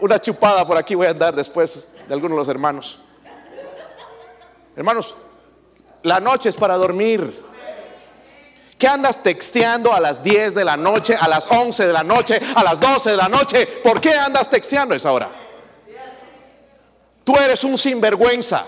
[0.00, 2.98] una chupada por aquí voy a dar después de algunos de los hermanos.
[4.76, 5.14] Hermanos,
[6.02, 7.42] la noche es para dormir.
[8.78, 12.40] ¿Qué andas texteando a las 10 de la noche, a las 11 de la noche,
[12.54, 13.66] a las 12 de la noche?
[13.66, 15.30] ¿Por qué andas texteando esa hora?
[17.22, 18.64] Tú eres un sinvergüenza.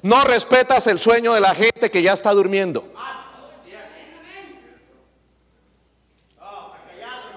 [0.00, 2.84] No respetas el sueño de la gente que ya está durmiendo.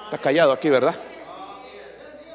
[0.06, 0.95] Está callado aquí, ¿verdad?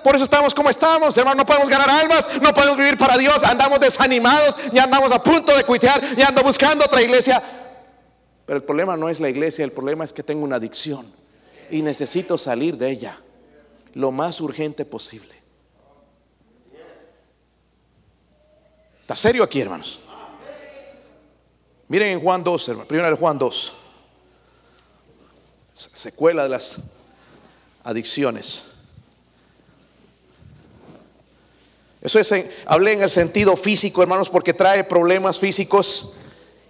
[0.02, 1.38] Por eso estamos como estamos, hermano.
[1.38, 3.42] No podemos ganar almas, no podemos vivir para Dios.
[3.42, 7.42] Andamos desanimados, ya andamos a punto de cuitear, ya ando buscando otra iglesia.
[8.46, 11.06] Pero el problema no es la iglesia, el problema es que tengo una adicción
[11.70, 13.18] y necesito salir de ella
[13.94, 15.34] lo más urgente posible.
[19.02, 20.00] ¿Está serio aquí, hermanos?
[21.88, 22.86] Miren en Juan 2, hermano.
[22.86, 23.72] Primero Juan 2.
[25.72, 26.78] Secuela de las
[27.82, 28.69] adicciones.
[32.02, 32.34] Eso es,
[32.66, 36.14] hablé en el sentido físico, hermanos, porque trae problemas físicos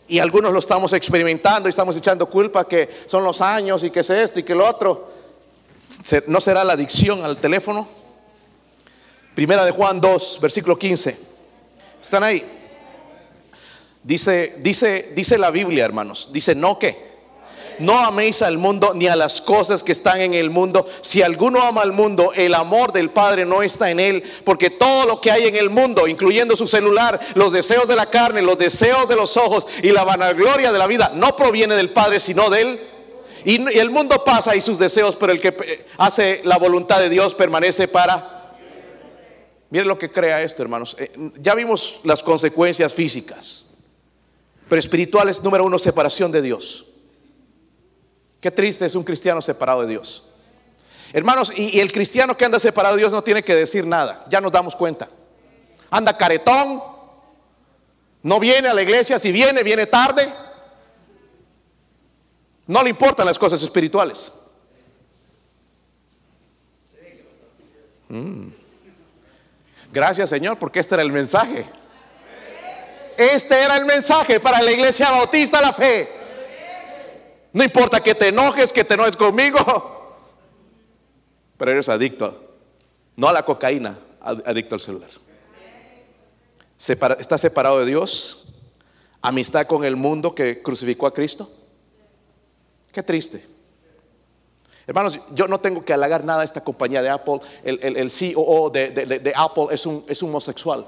[0.08, 4.00] y algunos lo estamos experimentando y estamos echando culpa que son los años y que
[4.00, 5.08] es esto y que lo otro.
[6.26, 7.86] ¿No será la adicción al teléfono?
[9.34, 11.16] Primera de Juan 2, versículo 15.
[12.02, 12.44] ¿Están ahí?
[14.02, 16.30] Dice, dice, dice la Biblia, hermanos.
[16.32, 17.09] Dice, no que.
[17.80, 20.86] No améis al mundo ni a las cosas que están en el mundo.
[21.00, 24.22] Si alguno ama al mundo, el amor del Padre no está en él.
[24.44, 28.06] Porque todo lo que hay en el mundo, incluyendo su celular, los deseos de la
[28.06, 31.90] carne, los deseos de los ojos y la vanagloria de la vida, no proviene del
[31.90, 32.80] Padre, sino de él.
[33.44, 37.08] Y el mundo pasa y sus deseos, pero el que eh, hace la voluntad de
[37.08, 38.40] Dios permanece para
[39.70, 40.96] Miren lo que crea esto, hermanos.
[40.98, 43.66] Eh, ya vimos las consecuencias físicas,
[44.68, 46.89] pero espirituales, número uno, separación de Dios.
[48.40, 50.24] Qué triste es un cristiano separado de Dios.
[51.12, 54.40] Hermanos, y, el cristiano que anda separado de Dios no tiene que decir nada, ya
[54.40, 55.08] nos damos cuenta.
[55.90, 56.82] Anda caretón,
[58.22, 60.32] no viene a la iglesia, si viene, viene tarde.
[62.66, 64.32] No le importan las cosas espirituales.
[68.08, 68.48] Mm.
[69.92, 71.66] Gracias Señor, porque este era el mensaje.
[73.16, 76.19] Este era el mensaje para la iglesia bautista la fe.
[77.52, 79.58] No importa que te enojes, que te enojes conmigo,
[81.56, 82.54] pero eres adicto,
[83.16, 85.10] no a la cocaína, adicto al celular.
[86.78, 88.46] está separado de Dios,
[89.20, 91.50] amistad con el mundo que crucificó a Cristo.
[92.92, 93.44] Qué triste.
[94.86, 97.40] Hermanos, yo no tengo que halagar nada a esta compañía de Apple.
[97.62, 100.84] El, el, CEO de, Apple es un, es homosexual.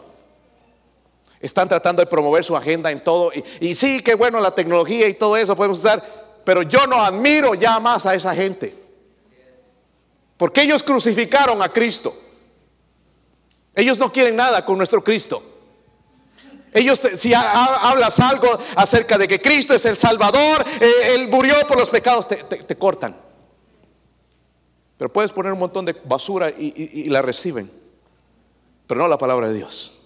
[1.39, 3.33] Están tratando de promover su agenda en todo.
[3.33, 6.22] Y, y, sí, qué bueno la tecnología y todo eso podemos usar.
[6.45, 8.75] Pero yo no admiro ya más a esa gente.
[10.37, 12.15] Porque ellos crucificaron a Cristo.
[13.75, 15.43] Ellos no quieren nada con nuestro Cristo.
[16.73, 21.79] Ellos, si hablas algo acerca de que Cristo es el Salvador, eh, Él murió por
[21.79, 23.15] los pecados, te cortan.
[25.03, 27.69] Pero puedes poner un montón de basura y, la reciben.
[28.87, 29.99] Pero no la palabra de Dios.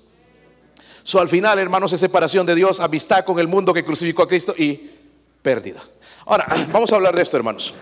[1.03, 4.27] So, al final, hermanos, es separación de Dios, amistad con el mundo que crucificó a
[4.27, 4.91] Cristo y
[5.43, 5.83] pérdida.
[6.29, 7.73] Ahora, vamos a hablar de esto, hermanos.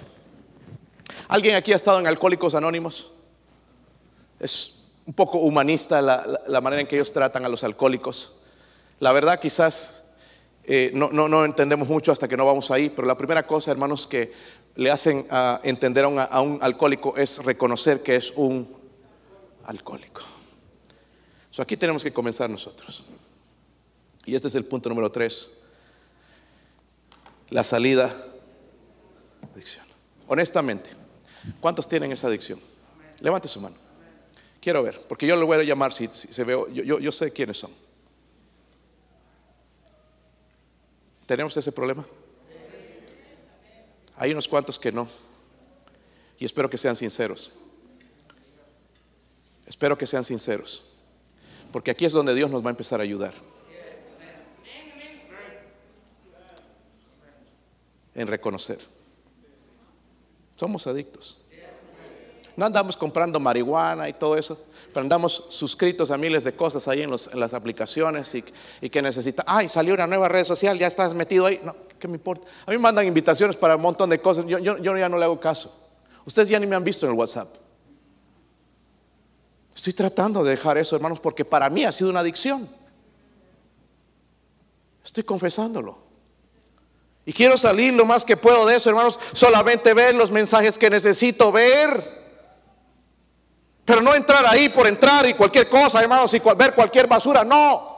[1.29, 3.11] ¿Alguien aquí ha estado en Alcohólicos Anónimos?
[4.39, 8.37] Es un poco humanista la, manera en que ellos tratan a los alcohólicos.
[9.01, 10.13] La verdad, quizás
[10.65, 14.07] eh, no, no, entendemos mucho hasta que no vamos ahí, pero la primera cosa, hermanos,
[14.07, 14.33] que
[14.77, 18.71] le hacen a entender a un, alcohólico es reconocer que es un
[19.65, 20.21] alcohólico.
[21.57, 23.05] aquí tenemos que comenzar nosotros.
[24.27, 25.53] Y este es el punto número tres.
[27.49, 28.15] La salida
[29.55, 29.85] adicción.
[30.29, 30.91] Honestamente,
[31.61, 32.61] ¿cuántos tienen esa adicción?
[33.21, 33.77] Levante su mano.
[34.61, 37.59] Quiero ver, porque yo le voy a llamar si, se veo, yo, yo sé quiénes
[37.59, 37.71] son.
[41.27, 42.07] ¿Tenemos ese problema?
[44.17, 45.09] Hay unos cuantos que no.
[46.39, 47.53] Y espero que sean sinceros.
[49.67, 50.85] Espero que sean sinceros.
[51.73, 53.35] Porque aquí es donde Dios nos va a empezar a ayudar.
[58.15, 58.79] En reconocer.
[60.57, 61.39] Somos adictos.
[62.57, 64.59] No andamos comprando marihuana y todo eso,
[64.93, 68.33] pero andamos suscritos a miles de cosas ahí en, las aplicaciones
[68.81, 71.61] y, que necesita, ay, salió una nueva red social, ya estás metido ahí.
[71.65, 72.47] No, ¿qué me importa?
[72.65, 75.41] A mí me mandan invitaciones para un montón de cosas, yo ya no le hago
[75.41, 75.75] caso.
[76.25, 77.49] Ustedes ya ni me han visto en el WhatsApp.
[79.75, 82.69] Estoy tratando de dejar eso, hermanos, porque para mí ha sido una adicción.
[85.05, 86.04] Estoy confesándolo.
[87.27, 90.91] Y quiero salir lo más que puedo de eso, hermanos, solamente ver los mensajes que
[90.91, 92.25] necesito ver.
[93.85, 97.45] Pero no entrar ahí por entrar y cualquier cosa, hermanos, y ver cualquier basura.
[97.45, 97.95] No.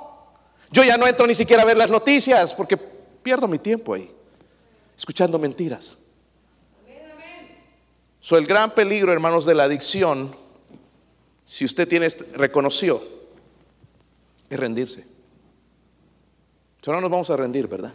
[0.70, 4.12] Yo ya no entro ni siquiera a ver las noticias porque pierdo mi tiempo ahí,
[4.96, 5.98] escuchando mentiras.
[8.20, 10.34] So, el gran peligro, hermanos, de la adicción,
[11.44, 13.00] si usted tiene, reconoció,
[14.50, 15.06] es rendirse.
[16.82, 17.92] So, no nos vamos a rendir, ¿verdad?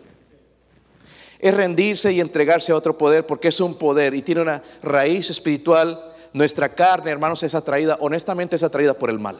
[1.41, 5.29] Es rendirse y entregarse a otro poder porque es un poder y tiene una raíz
[5.29, 9.39] espiritual nuestra carne, hermanos, es atraída, honestamente es atraída por el mal.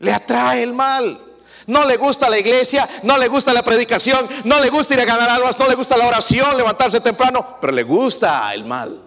[0.00, 1.24] Le atrae el mal.
[1.66, 5.04] No le gusta la iglesia, no le gusta la predicación, no le gusta ir a
[5.04, 9.02] ganar almas, no le gusta la oración, levantarse temprano, pero le gusta el mal.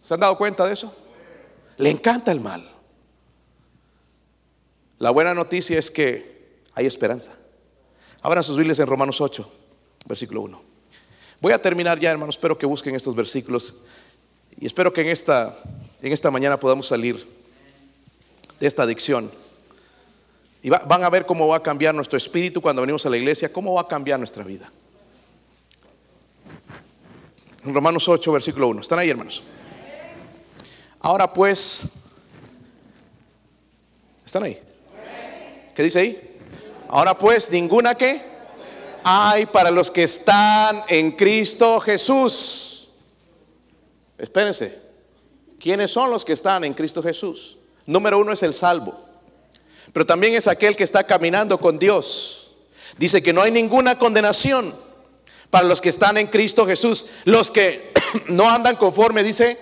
[0.00, 0.94] ¿Se han dado cuenta de eso?
[1.76, 2.66] Le encanta el mal.
[4.98, 7.32] La buena noticia es que hay esperanza.
[8.22, 9.50] Abran sus Biblias en Romanos 8,
[10.06, 10.62] versículo 1.
[11.40, 12.36] Voy a terminar ya, hermanos.
[12.36, 13.76] Espero que busquen estos versículos.
[14.58, 15.56] Y espero que en esta,
[16.02, 17.24] en esta mañana podamos salir
[18.58, 19.30] de esta adicción.
[20.62, 23.52] Y van a ver cómo va a cambiar nuestro espíritu cuando venimos a la iglesia,
[23.52, 24.70] cómo va a cambiar nuestra vida.
[27.64, 28.80] En Romanos 8, versículo 1.
[28.80, 29.44] ¿Están ahí, hermanos?
[31.00, 31.88] Ahora pues,
[34.26, 34.60] ¿Están ahí?
[35.74, 36.27] ¿Qué dice ahí?
[36.88, 38.22] Ahora pues, ninguna que
[39.04, 42.88] hay para los que están en Cristo Jesús.
[44.16, 44.80] Espérense.
[45.60, 47.58] ¿Quiénes son los que están en Cristo Jesús?
[47.86, 48.98] Número uno es el salvo.
[49.92, 52.52] Pero también es aquel que está caminando con Dios.
[52.96, 54.74] Dice que no hay ninguna condenación
[55.50, 57.06] para los que están en Cristo Jesús.
[57.24, 57.92] Los que
[58.28, 59.58] no andan conforme, dice,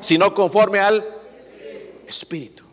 [0.00, 1.04] sino conforme al
[2.06, 2.67] Espíritu.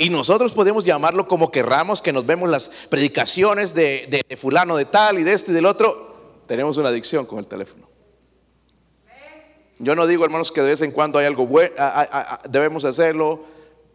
[0.00, 5.18] Y nosotros podemos llamarlo como querramos, que nos vemos las predicaciones de, fulano de tal
[5.18, 6.42] y de este y del otro.
[6.46, 7.88] Tenemos una adicción con el teléfono.
[9.80, 11.74] Yo no digo, hermanos, que de vez en cuando hay algo bueno,
[12.48, 13.44] debemos hacerlo,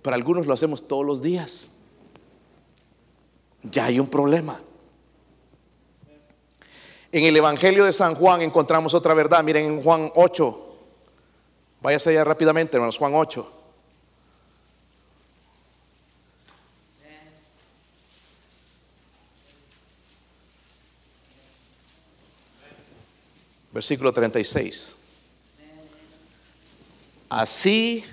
[0.01, 1.75] pero algunos lo hacemos todos los días.
[3.63, 4.59] Ya hay un problema.
[7.13, 9.41] En el Evangelio de San Juan encontramos otra verdad.
[9.41, 10.75] Miren en Juan 8.
[11.81, 12.97] Váyase allá rápidamente, hermanos.
[12.97, 13.62] Juan 8.
[23.74, 24.95] Versículo 36.
[27.30, 28.05] Así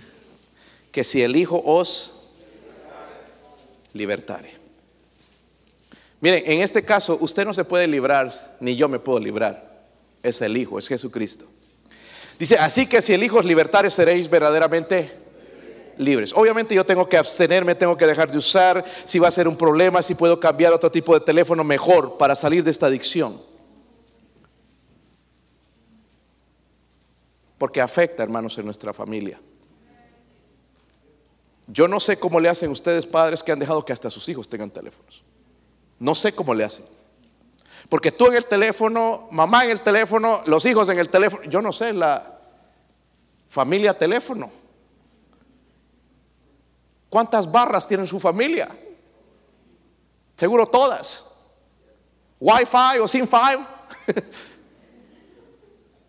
[0.90, 2.14] que si el Hijo os
[3.92, 4.54] libertare.
[6.20, 9.84] Miren, en este caso usted no se puede librar, ni yo me puedo librar.
[10.22, 11.44] Es el Hijo, es Jesucristo.
[12.38, 15.12] Dice, así que si el Hijo os libertare, seréis verdaderamente
[15.98, 16.32] libres.
[16.34, 19.56] Obviamente yo tengo que abstenerme, tengo que dejar de usar, si va a ser un
[19.56, 23.49] problema, si puedo cambiar otro tipo de teléfono mejor para salir de esta adicción.
[27.60, 29.38] Porque afecta, hermanos, en nuestra familia.
[31.66, 34.48] Yo no sé cómo le hacen ustedes padres que han dejado que hasta sus hijos
[34.48, 35.22] tengan teléfonos.
[35.98, 36.86] No sé cómo le hacen.
[37.90, 41.60] Porque tú en el teléfono, mamá en el teléfono, los hijos en el teléfono, yo
[41.60, 42.40] no sé, la
[43.50, 44.50] familia teléfono.
[47.10, 48.70] ¿Cuántas barras tiene su familia?
[50.34, 51.30] Seguro todas.
[52.40, 53.66] Wi-Fi o sin five.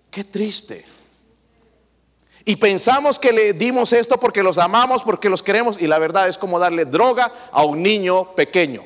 [0.09, 1.00] Qué triste.
[2.45, 6.27] Y pensamos que le dimos esto porque los amamos, porque los queremos, y la verdad
[6.27, 8.83] es como darle droga a un niño pequeño.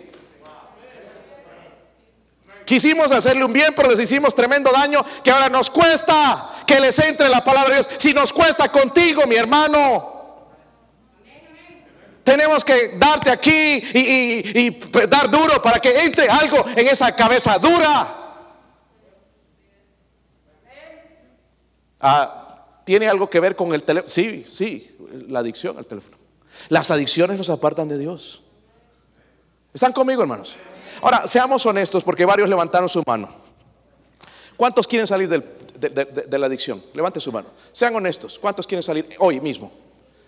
[2.65, 6.97] Quisimos hacerle un bien, pero les hicimos tremendo daño que ahora nos cuesta que les
[6.99, 7.89] entre la palabra de Dios.
[7.97, 10.15] Si nos cuesta contigo, mi hermano,
[12.23, 14.69] tenemos que darte aquí y,
[15.07, 18.15] dar duro para que entre algo en esa cabeza dura.
[22.01, 22.44] Ah,
[22.85, 24.09] tiene algo que ver con el teléfono.
[24.09, 24.95] Sí, sí,
[25.27, 26.15] la adicción al teléfono.
[26.69, 28.43] Las adicciones nos apartan de Dios.
[29.73, 30.55] ¿Están conmigo, hermanos?
[31.01, 33.29] Ahora, seamos honestos porque varios levantaron su mano.
[34.55, 36.81] ¿Cuántos quieren salir de, la adicción?
[36.93, 37.49] Levante su mano.
[37.73, 38.39] Sean honestos.
[38.39, 39.71] ¿Cuántos quieren salir hoy mismo?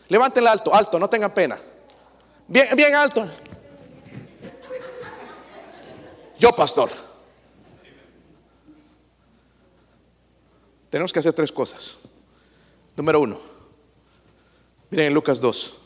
[0.10, 1.58] Levántenla alto, alto, no tengan pena.
[2.48, 3.28] Bien, bien alto.
[6.40, 6.90] Yo, pastor.
[10.90, 11.98] Tenemos que hacer tres cosas.
[12.98, 13.40] Número uno.
[14.90, 15.78] Miren en Lucas 2.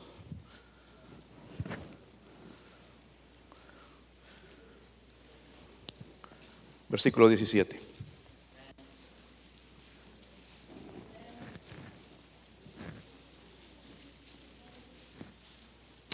[6.87, 7.79] Versículo 17.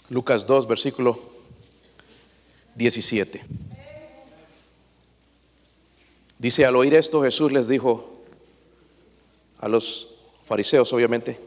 [0.10, 1.20] Lucas 2, versículo
[2.74, 3.44] 17.
[6.40, 8.24] Dice, al oír esto Jesús les dijo
[9.60, 10.17] a los
[10.48, 11.38] Fariseos, obviamente.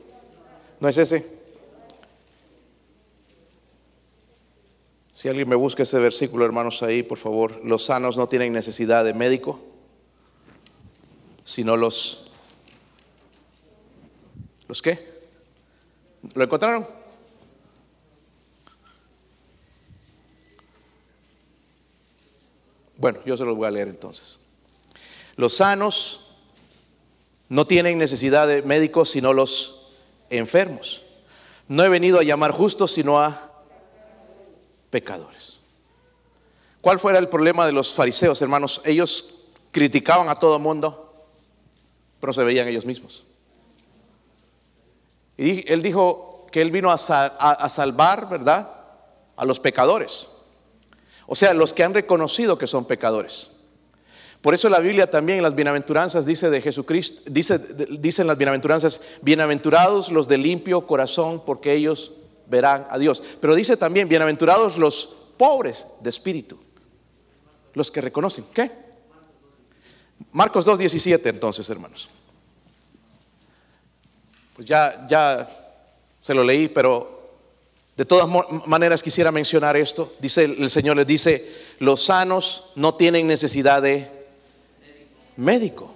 [0.79, 1.41] ¿No es ese?
[5.15, 7.65] Si alguien me busca ese versículo, hermanos, ahí, por favor.
[7.65, 9.59] Los sanos no tienen necesidad de médico,
[11.45, 12.31] sino los...
[14.69, 15.21] ¿Los qué?
[16.35, 16.87] ¿Lo encontraron?
[22.99, 24.41] Bueno, yo se los voy a leer entonces.
[25.37, 26.30] Los sanos
[27.51, 29.89] no tienen necesidad de médicos sino los
[30.31, 31.03] enfermos.
[31.69, 33.51] No he venido a llamar justos sino a
[34.89, 35.59] pecadores.
[36.81, 38.81] ¿Cuál fuera el problema de los fariseos, hermanos?
[38.85, 41.13] Ellos criticaban a todo mundo,
[42.21, 43.25] pero se veían ellos mismos.
[45.37, 48.71] Y él dijo que él vino a, a salvar, ¿verdad?
[49.37, 50.29] A los pecadores.
[51.27, 53.51] O sea, los que han reconocido que son pecadores.
[54.43, 57.59] Por eso la Biblia también en las bienaventuranzas dice de Jesucristo, dice,
[57.99, 62.13] dicen las bienaventuranzas, bienaventurados los de limpio corazón, porque ellos
[62.47, 63.23] verán a Dios.
[63.41, 66.59] Pero dice también, bienaventurados los pobres de espíritu,
[67.75, 68.47] los que reconocen.
[68.55, 68.71] ¿Qué?
[70.33, 72.09] Marcos 2.17 entonces, hermanos.
[74.57, 75.49] Pues ya, ya
[76.23, 77.19] se lo leí, pero
[77.97, 78.27] De todas
[78.67, 80.15] maneras quisiera mencionar esto.
[80.21, 84.20] Dice el Señor les dice, los sanos no tienen necesidad de
[85.41, 85.93] médico.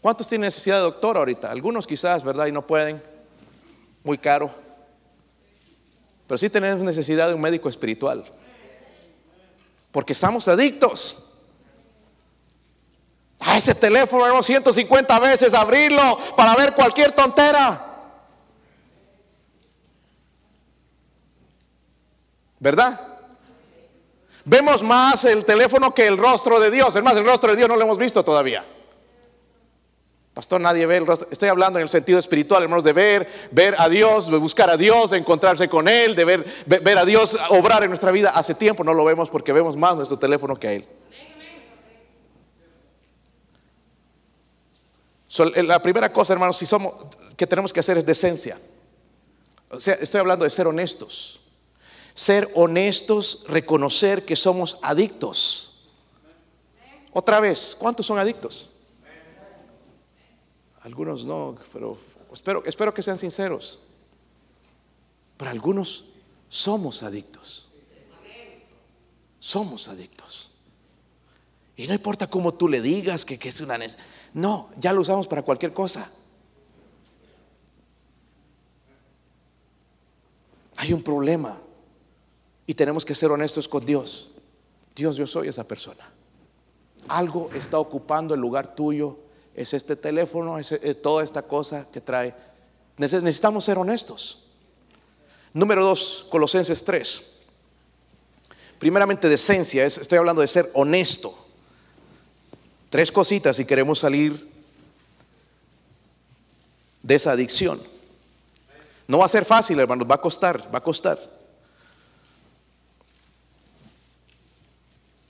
[0.00, 1.50] ¿Cuántos tienen necesidad de doctor ahorita?
[1.50, 2.46] Algunos quizás, ¿verdad?
[2.46, 3.02] Y no pueden.
[4.04, 4.50] Muy caro.
[6.26, 8.24] Pero sí tenemos necesidad de un médico espiritual.
[9.90, 11.32] Porque estamos adictos.
[13.40, 17.84] A ese teléfono, hermano, 150 veces abrirlo para ver cualquier tontera.
[22.60, 23.07] ¿Verdad?
[24.48, 26.96] Vemos más el teléfono que el rostro de Dios.
[26.96, 28.64] Es más, el rostro de Dios no lo hemos visto todavía.
[30.32, 31.28] Pastor, nadie ve el rostro.
[31.30, 34.78] Estoy hablando en el sentido espiritual, hermanos, de ver, ver a Dios, de buscar a
[34.78, 38.30] Dios, de encontrarse con Él, de ver, ver a Dios obrar en nuestra vida.
[38.30, 40.88] Hace tiempo no lo vemos porque vemos más nuestro teléfono que a Él.
[45.66, 46.94] la primera cosa, hermanos, si somos,
[47.36, 48.58] que tenemos que hacer es decencia.
[49.68, 51.37] O sea, estoy hablando de ser honestos.
[52.18, 55.84] Ser honestos, reconocer que somos adictos.
[57.12, 58.70] Otra vez, ¿cuántos son adictos?
[60.80, 61.96] Algunos no, pero
[62.32, 63.78] espero, espero que sean sinceros.
[65.36, 66.06] Pero algunos
[66.48, 67.68] somos adictos.
[69.38, 70.50] Somos adictos.
[71.76, 74.04] Y no importa cómo tú le digas que, es una necesidad.
[74.34, 76.10] No, ya lo usamos para cualquier cosa.
[80.78, 81.60] Hay un problema
[82.68, 84.28] y tenemos que ser honestos con Dios.
[84.94, 86.06] Dios, yo soy esa persona.
[87.08, 89.16] Algo está ocupando el lugar tuyo.
[89.54, 92.34] Es este teléfono, es, toda esta cosa que trae.
[92.98, 94.44] Necesitamos ser honestos.
[95.54, 97.38] Número dos, Colosenses 3.
[98.78, 101.34] Primeramente, decencia, estoy hablando de ser honesto.
[102.90, 104.46] Tres cositas si queremos salir
[107.02, 107.80] de esa adicción.
[109.06, 111.37] No va a ser fácil, hermanos, va a costar, va a costar.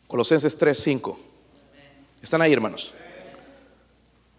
[0.08, 1.18] Colosenses 3, 5.
[2.22, 2.94] ¿Están ahí, hermanos?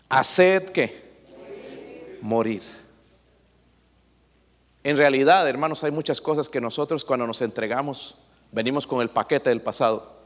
[0.09, 1.09] Haced qué?
[2.21, 2.63] Morir.
[4.83, 8.15] En realidad, hermanos, hay muchas cosas que nosotros cuando nos entregamos
[8.51, 10.17] venimos con el paquete del pasado.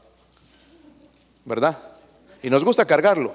[1.44, 1.78] ¿Verdad?
[2.42, 3.34] Y nos gusta cargarlo.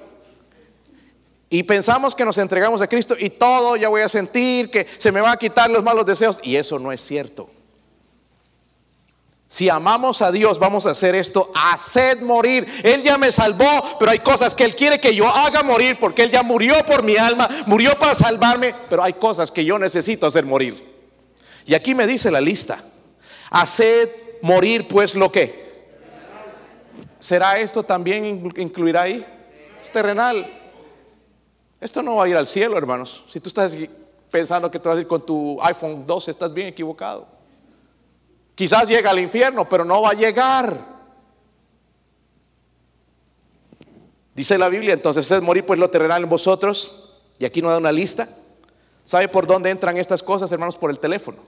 [1.48, 5.12] Y pensamos que nos entregamos a Cristo y todo ya voy a sentir que se
[5.12, 6.40] me va a quitar los malos deseos.
[6.42, 7.48] Y eso no es cierto.
[9.50, 12.68] Si amamos a Dios, vamos a hacer esto, haced morir.
[12.84, 13.66] Él ya me salvó,
[13.98, 17.02] pero hay cosas que Él quiere que yo haga morir porque Él ya murió por
[17.02, 20.88] mi alma, murió para salvarme, pero hay cosas que yo necesito hacer morir.
[21.66, 22.78] Y aquí me dice la lista,
[23.50, 24.08] haced
[24.42, 25.68] morir pues lo que
[27.18, 28.24] ¿Será esto también
[28.56, 29.26] incluirá ahí?
[29.82, 30.46] Es terrenal.
[31.80, 33.24] Esto no va a ir al cielo, hermanos.
[33.26, 33.76] Si tú estás
[34.30, 37.39] pensando que te vas a ir con tu iPhone 12, estás bien equivocado.
[38.60, 40.78] Quizás llega al infierno, pero no va a llegar.
[44.34, 47.14] Dice la Biblia, entonces es morir pues lo terrenal en vosotros.
[47.38, 48.28] Y aquí nos da una lista.
[49.06, 50.76] ¿Sabe por dónde entran estas cosas, hermanos?
[50.76, 51.38] Por el teléfono.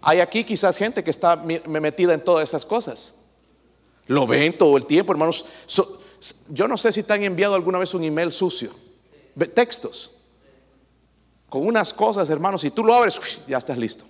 [0.00, 3.16] Hay aquí quizás gente que está metida en todas esas cosas.
[4.06, 5.44] Lo ven todo el tiempo, hermanos.
[6.48, 8.70] yo no sé si te han enviado alguna vez un email sucio.
[9.52, 10.16] Textos.
[11.50, 14.06] Con unas cosas, hermanos, si tú lo abres, ya estás listo.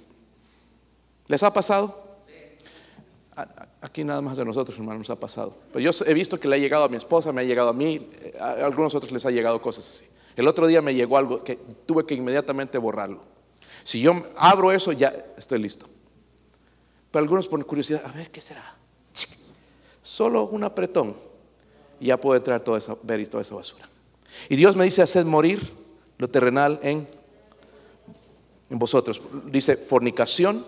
[1.27, 2.03] ¿Les ha pasado?
[3.81, 5.57] Aquí nada más de nosotros, hermanos, nos ha pasado.
[5.73, 7.73] Pero yo he visto que le ha llegado a mi esposa, me ha llegado a
[7.73, 8.09] mí,
[8.39, 10.07] a algunos otros les ha llegado cosas así.
[10.37, 11.57] El otro día me llegó algo que
[11.87, 13.23] tuve que inmediatamente borrarlo.
[13.83, 15.87] Si yo abro eso, ya estoy listo.
[17.11, 18.77] Pero algunos por curiosidad, a ver, ¿qué será?
[20.03, 21.17] Solo un apretón
[22.01, 23.89] y ya puedo entrar toda esa, ver toda esa basura.
[24.49, 25.73] Y Dios me dice, haced morir
[26.19, 27.07] lo terrenal en,
[28.71, 29.21] en vosotros.
[29.47, 30.65] Dice fornicación,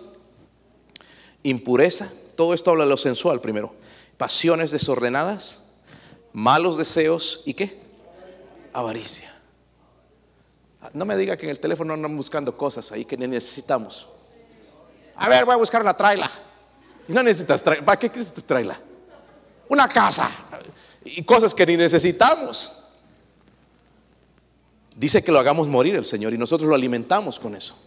[1.43, 3.75] impureza, todo esto habla de lo sensual primero.
[4.17, 5.63] Pasiones desordenadas,
[6.33, 7.79] malos deseos y qué?
[8.73, 9.33] Avaricia.
[10.93, 14.07] No me diga que en el teléfono andan buscando cosas ahí que necesitamos.
[15.15, 16.29] A ver, voy a buscar una traila.
[17.07, 17.83] No necesitas traila.
[17.83, 18.79] ¿Para qué necesitas traila?
[19.69, 20.29] una casa
[21.03, 22.71] y cosas que ni necesitamos.
[24.95, 27.77] Dice que lo hagamos morir el Señor y nosotros lo alimentamos con eso.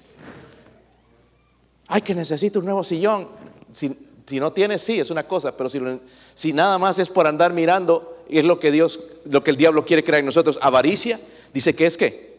[1.93, 3.27] Ay, que necesito un nuevo sillón.
[3.73, 3.97] Si,
[4.39, 8.45] no tienes, sí, es una cosa, pero si, nada más es por andar mirando, es
[8.45, 11.21] lo que Dios, lo que el diablo quiere crear en nosotros, avaricia,
[11.53, 12.31] dice que es que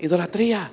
[0.00, 0.70] idolatría.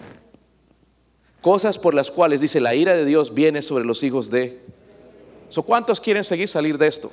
[1.42, 4.62] Cosas por las cuales dice la ira de Dios viene sobre los hijos de.
[5.50, 7.12] So, ¿Cuántos quieren seguir salir de esto?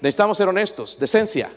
[0.00, 1.50] Necesitamos ser honestos, decencia.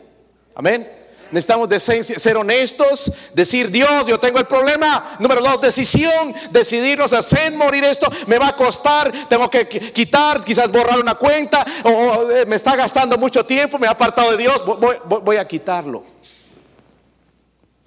[0.55, 1.04] Amén.
[1.31, 5.17] Necesitamos decencia, ser honestos, decir Dios, yo tengo el problema.
[5.19, 8.07] Número dos, decisión, decidirnos hacer morir esto.
[8.27, 12.75] Me va a costar, tengo que quitar, quizás borrar una cuenta, o, eh, me está
[12.75, 14.63] gastando mucho tiempo, me ha apartado de Dios,
[15.05, 16.03] voy a quitarlo.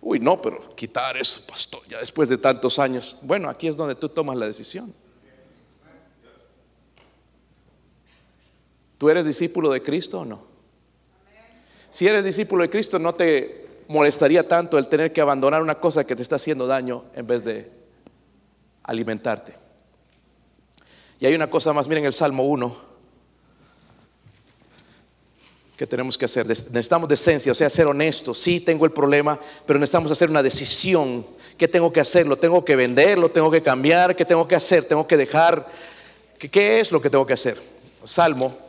[0.00, 3.16] Uy, no, pero quitar eso, pastor, ya después de tantos años.
[3.22, 4.94] Bueno, aquí es donde tú tomas la decisión.
[8.96, 10.47] ¿Tú eres discípulo de Cristo o no?
[11.90, 16.06] Si eres discípulo de Cristo, no te molestaría tanto el tener que abandonar una cosa
[16.06, 17.70] que te está haciendo daño en vez de
[18.84, 19.54] alimentarte.
[21.18, 22.88] Y hay una cosa más, miren el Salmo 1,
[25.76, 26.46] que tenemos que hacer.
[26.46, 28.38] Necesitamos decencia, o sea, ser honestos.
[28.38, 31.26] Sí, tengo el problema, pero necesitamos hacer una decisión.
[31.56, 32.26] ¿Qué tengo que hacer?
[32.26, 33.18] ¿Lo tengo que vender?
[33.18, 34.14] ¿Lo tengo que cambiar?
[34.14, 34.84] ¿Qué tengo que hacer?
[34.84, 35.66] ¿Tengo que dejar?
[36.38, 37.60] ¿Qué, qué es lo que tengo que hacer?
[38.04, 38.67] Salmo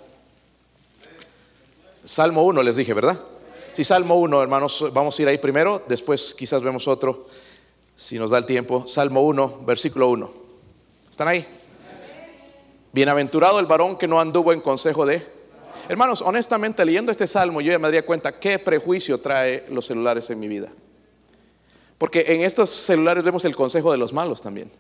[2.10, 3.20] Salmo 1 les dije, ¿verdad?
[3.72, 7.28] Sí, Salmo 1, hermanos, vamos a ir ahí primero, después quizás vemos otro,
[7.95, 8.88] si nos da el tiempo.
[8.88, 10.32] Salmo 1, versículo 1.
[11.07, 11.45] ¿Están ahí?
[12.91, 15.24] Bienaventurado el varón que no anduvo en consejo de...
[15.88, 20.28] Hermanos, honestamente, leyendo este salmo, yo ya me daría cuenta qué prejuicio trae los celulares
[20.32, 20.70] en mi vida.
[21.99, 24.72] Porque en estos celulares vemos el consejo de los malos también.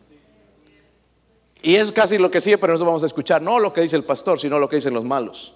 [1.61, 4.03] Y es casi lo que siempre nos vamos a escuchar, no lo que dice el
[4.03, 5.53] pastor, sino lo que dicen los malos.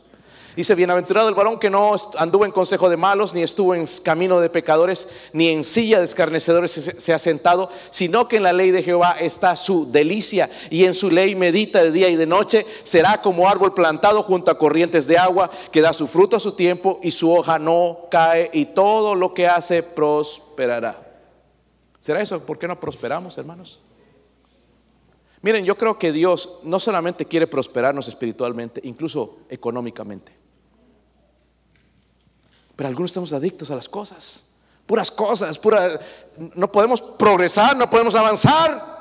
[0.56, 4.40] Dice, bienaventurado el varón que no anduvo en consejo de malos, ni estuvo en camino
[4.40, 8.70] de pecadores, ni en silla de escarnecedores se, ha sentado, sino que en la ley
[8.70, 12.68] de Jehová está su delicia, y en su ley medita de día y de noche,
[12.84, 16.52] será como árbol plantado junto a corrientes de agua, que da su fruto a su
[16.52, 21.02] tiempo, y su hoja no cae, y todo lo que hace prosperará.
[22.00, 22.46] ¿Será eso?
[22.46, 23.80] ¿Por qué no prosperamos, hermanos?
[25.42, 30.43] Miren, yo creo que Dios no solamente quiere prosperarnos espiritualmente, incluso económicamente.
[32.76, 34.52] Pero algunos estamos adictos a las cosas.
[34.86, 36.00] Puras cosas, pura,
[36.56, 38.94] no podemos progresar, no podemos avanzar.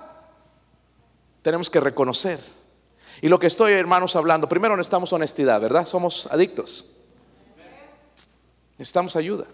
[1.43, 2.39] Tenemos que reconocer.
[3.21, 5.87] Y lo que estoy, hermanos, hablando, primero necesitamos honestidad, ¿verdad?
[5.87, 6.97] Somos adictos.
[8.79, 9.47] Necesitamos ayuda.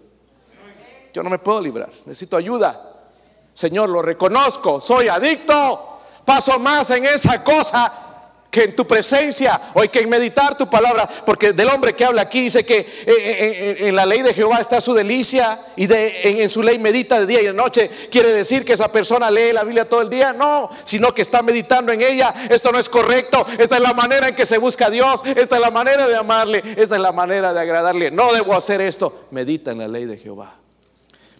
[1.13, 3.09] Yo no me puedo librar, necesito ayuda.
[3.53, 5.99] Señor, lo reconozco, soy adicto.
[6.25, 8.08] Paso más en esa cosa
[8.49, 12.23] que en tu presencia o hay que meditar tu palabra, porque del hombre que habla
[12.23, 15.85] aquí dice que eh, eh, eh, en, la ley de Jehová está su delicia y
[15.85, 17.89] de, en, su ley medita de día y de noche.
[18.11, 20.33] ¿Quiere decir que esa persona lee la Biblia todo el día?
[20.33, 22.33] No, sino que está meditando en ella.
[22.49, 23.45] Esto no es correcto.
[23.57, 25.21] Esta es la manera en que se busca a Dios.
[25.35, 26.63] Esta es la manera de amarle.
[26.75, 28.09] Esta es la manera de agradarle.
[28.09, 29.27] No debo hacer esto.
[29.31, 30.55] Medita en la ley de Jehová.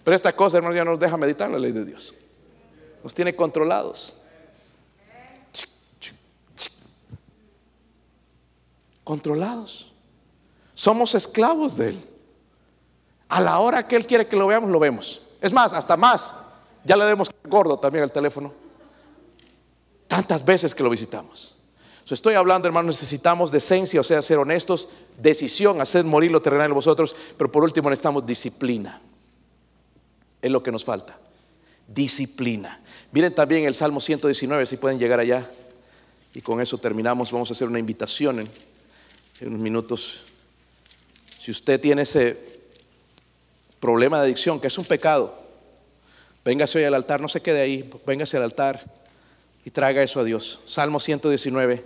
[0.03, 2.13] Pero esta cosa, hermano, ya nos deja meditar en la ley de Dios.
[3.03, 4.18] Nos tiene controlados.
[9.09, 9.91] Controlados.
[10.75, 11.99] Somos esclavos de Él.
[13.27, 15.23] A la hora que Él quiere que lo veamos, lo vemos.
[15.41, 16.35] Es más, hasta más.
[16.83, 18.53] Ya le demos gordo también al teléfono.
[20.07, 21.57] Tantas veces que lo visitamos.
[22.07, 26.75] estoy hablando, hermano, necesitamos decencia, o sea, ser honestos, decisión, hacer morir lo terrenal en
[26.75, 29.01] vosotros, pero por último necesitamos disciplina.
[30.39, 31.17] Es lo que nos falta.
[31.87, 32.79] Disciplina.
[33.11, 35.49] Miren también el Salmo 119, si pueden llegar allá.
[36.35, 37.31] Y con eso terminamos.
[37.31, 38.41] Vamos a hacer una invitación.
[38.41, 38.68] En,
[39.39, 40.23] en unos minutos.
[41.39, 42.37] Si usted tiene ese
[43.79, 45.33] problema de adicción, que es un pecado,
[46.43, 48.83] véngase hoy al altar, no se quede ahí, véngase al altar
[49.63, 50.59] y traiga eso a Dios.
[50.65, 51.83] Salmo 119,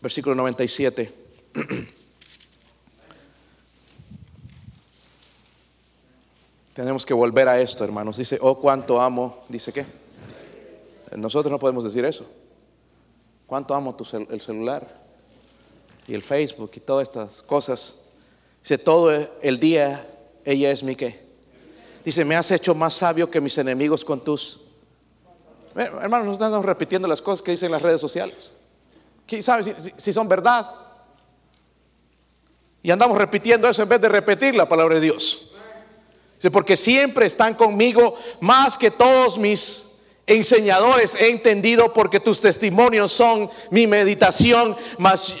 [0.00, 1.12] versículo 97.
[6.74, 8.18] Tenemos que volver a esto, hermanos.
[8.18, 9.42] Dice, oh, cuánto amo.
[9.48, 9.86] Dice qué.
[11.16, 12.26] Nosotros no podemos decir eso.
[13.46, 15.05] ¿Cuánto amo tu el celular?
[16.06, 18.02] Y el Facebook y todas estas cosas.
[18.62, 20.06] Dice, todo el día
[20.44, 21.24] ella es mi qué.
[22.04, 24.60] Dice, me has hecho más sabio que mis enemigos con tus...
[25.74, 28.54] Hermanos, nos estamos repitiendo las cosas que dicen las redes sociales.
[29.26, 30.70] ¿Quién sabe si, si son verdad?
[32.82, 35.50] Y andamos repitiendo eso en vez de repetir la palabra de Dios.
[36.36, 39.85] Dice, porque siempre están conmigo más que todos mis
[40.26, 45.36] enseñadores he entendido porque tus testimonios son mi meditación, más,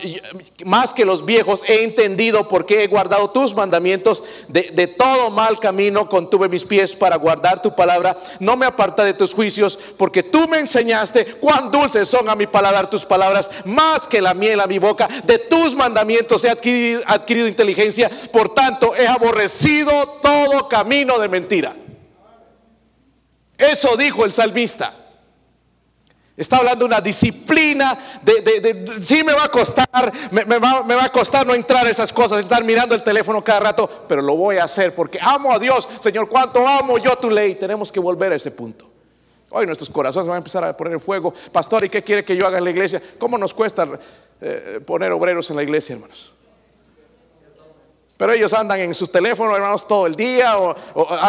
[0.64, 6.08] más que los viejos he entendido porque he guardado tus mandamientos, de, todo mal camino
[6.08, 10.46] contuve mis pies para guardar tu palabra, no me aparta de tus juicios, porque tú
[10.46, 14.68] me enseñaste cuán dulces son a mi paladar tus palabras, más que la miel a
[14.68, 21.18] mi boca, de tus mandamientos he adquirido, adquirido inteligencia, por tanto he aborrecido todo camino
[21.18, 21.76] de mentira.
[23.70, 24.94] Eso dijo el salmista.
[26.36, 31.04] Está hablando de una disciplina de, sí me va a costar, me, va, me, va,
[31.04, 34.36] a costar no entrar a esas cosas, estar mirando el teléfono cada rato, pero lo
[34.36, 37.54] voy a hacer porque amo a Dios, Señor, cuánto amo yo tu ley.
[37.54, 38.86] Tenemos que volver a ese punto.
[39.48, 41.32] Hoy nuestros corazones van a empezar a poner en fuego.
[41.52, 43.00] Pastor, ¿y qué quiere que yo haga en la iglesia?
[43.18, 43.88] ¿Cómo nos cuesta
[44.42, 46.35] eh, poner obreros en la iglesia, hermanos?
[48.16, 50.74] Pero ellos andan en sus teléfonos, hermanos, todo el día o,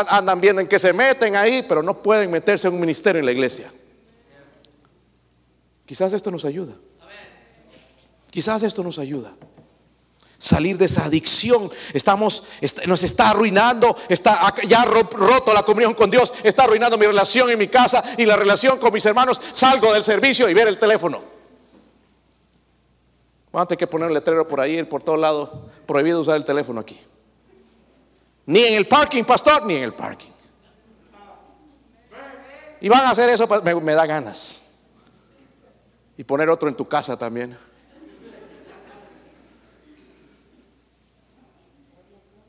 [0.10, 3.26] andan viendo en qué se meten ahí, pero no pueden meterse en un ministerio en
[3.26, 3.72] la iglesia.
[5.86, 6.74] Quizás esto nos ayuda.
[8.30, 9.34] Quizás esto nos ayuda.
[10.38, 11.70] Salir de esa adicción.
[11.94, 12.50] Estamos,
[12.86, 17.58] nos está arruinando, está ya roto la comunión con Dios, está arruinando mi relación en
[17.58, 19.42] mi casa y la relación con mis hermanos.
[19.52, 21.37] Salgo del servicio y ver el teléfono.
[23.52, 25.50] Vamos a que poner un letrero por ahí, por todos lados.
[25.86, 27.00] Prohibido usar el teléfono aquí.
[28.46, 30.32] Ni en el parking, pastor, ni en el parking.
[32.80, 33.48] Y van a hacer eso,
[33.82, 34.68] me da ganas
[36.18, 37.58] y poner otro en tu casa también.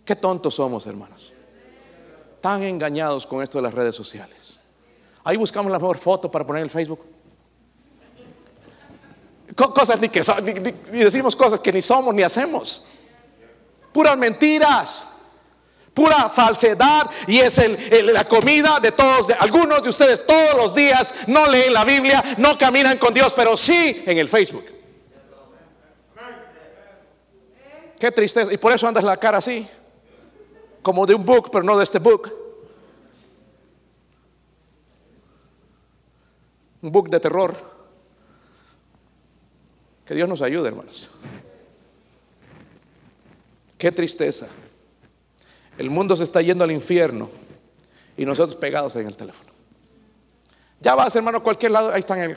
[0.04, 1.32] Qué tontos somos, hermanos.
[2.40, 4.58] Tan engañados con esto de las redes sociales.
[5.22, 7.04] Ahí buscamos la mejor foto para poner en el Facebook.
[9.58, 10.22] Cosas ni que
[10.92, 12.86] ni decimos cosas que ni somos ni hacemos.
[13.92, 15.08] Puras mentiras
[15.98, 17.60] pura falsedad y es
[18.04, 22.22] la comida de todos, de algunos de ustedes todos los días no leen la Biblia,
[22.38, 24.64] no caminan con Dios, pero sí en el Facebook.
[27.98, 28.52] Qué tristeza.
[28.52, 29.68] Y por eso andas la cara así,
[30.82, 32.32] como de un book, pero no de este book.
[36.80, 37.77] Un book de terror.
[40.08, 41.10] Que Dios nos ayude, hermanos.
[43.76, 44.48] Qué tristeza.
[45.76, 47.28] El mundo se está yendo al infierno
[48.16, 49.50] y nosotros pegados en el teléfono.
[50.80, 52.34] Ya vas, hermano, a cualquier lado, ahí están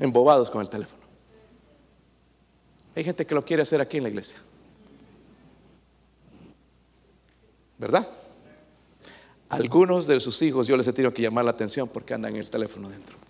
[0.00, 1.04] embobados con el teléfono.
[2.96, 4.38] Hay gente que lo quiere hacer aquí en la iglesia.
[7.78, 8.08] ¿Verdad?
[9.48, 12.40] Algunos de sus hijos yo les he tenido que llamar la atención porque andan en
[12.40, 13.29] el teléfono dentro.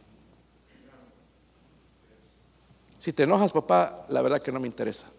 [3.00, 5.10] Si te enojas, papá, la verdad que no me interesa.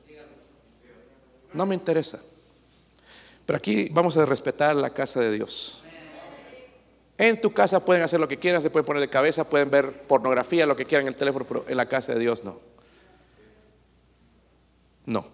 [1.51, 2.21] No me interesa.
[3.45, 5.83] Pero aquí vamos a respetar la casa de Dios.
[7.17, 10.03] En tu casa pueden hacer lo que quieran, se pueden poner de cabeza, pueden ver
[10.03, 12.59] pornografía, lo que quieran en el teléfono, pero en la casa de Dios no.
[15.07, 15.25] No.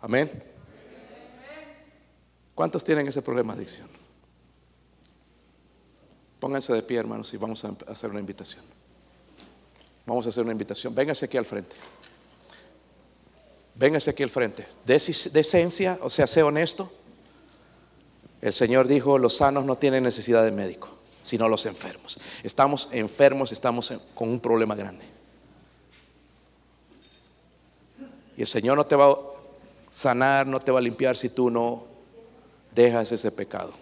[0.00, 0.30] Amén.
[2.54, 3.88] ¿Cuántos tienen ese problema de adicción?
[6.38, 8.79] Pónganse de pie, hermanos, y vamos a hacer una invitación.
[10.06, 10.94] Vamos a hacer una invitación.
[10.94, 11.76] Vénganse aquí al frente.
[13.74, 14.66] Véngase aquí al frente.
[14.84, 16.92] De, esencia, o sea, sé honesto.
[18.42, 20.88] El Señor dijo, los sanos no tienen necesidad de médico,
[21.22, 22.18] sino los enfermos.
[22.42, 25.04] Estamos enfermos, estamos con un problema grande.
[28.36, 29.16] Y el Señor no te va a
[29.90, 31.84] sanar, no te va a limpiar si tú no
[32.74, 33.72] dejas ese pecado.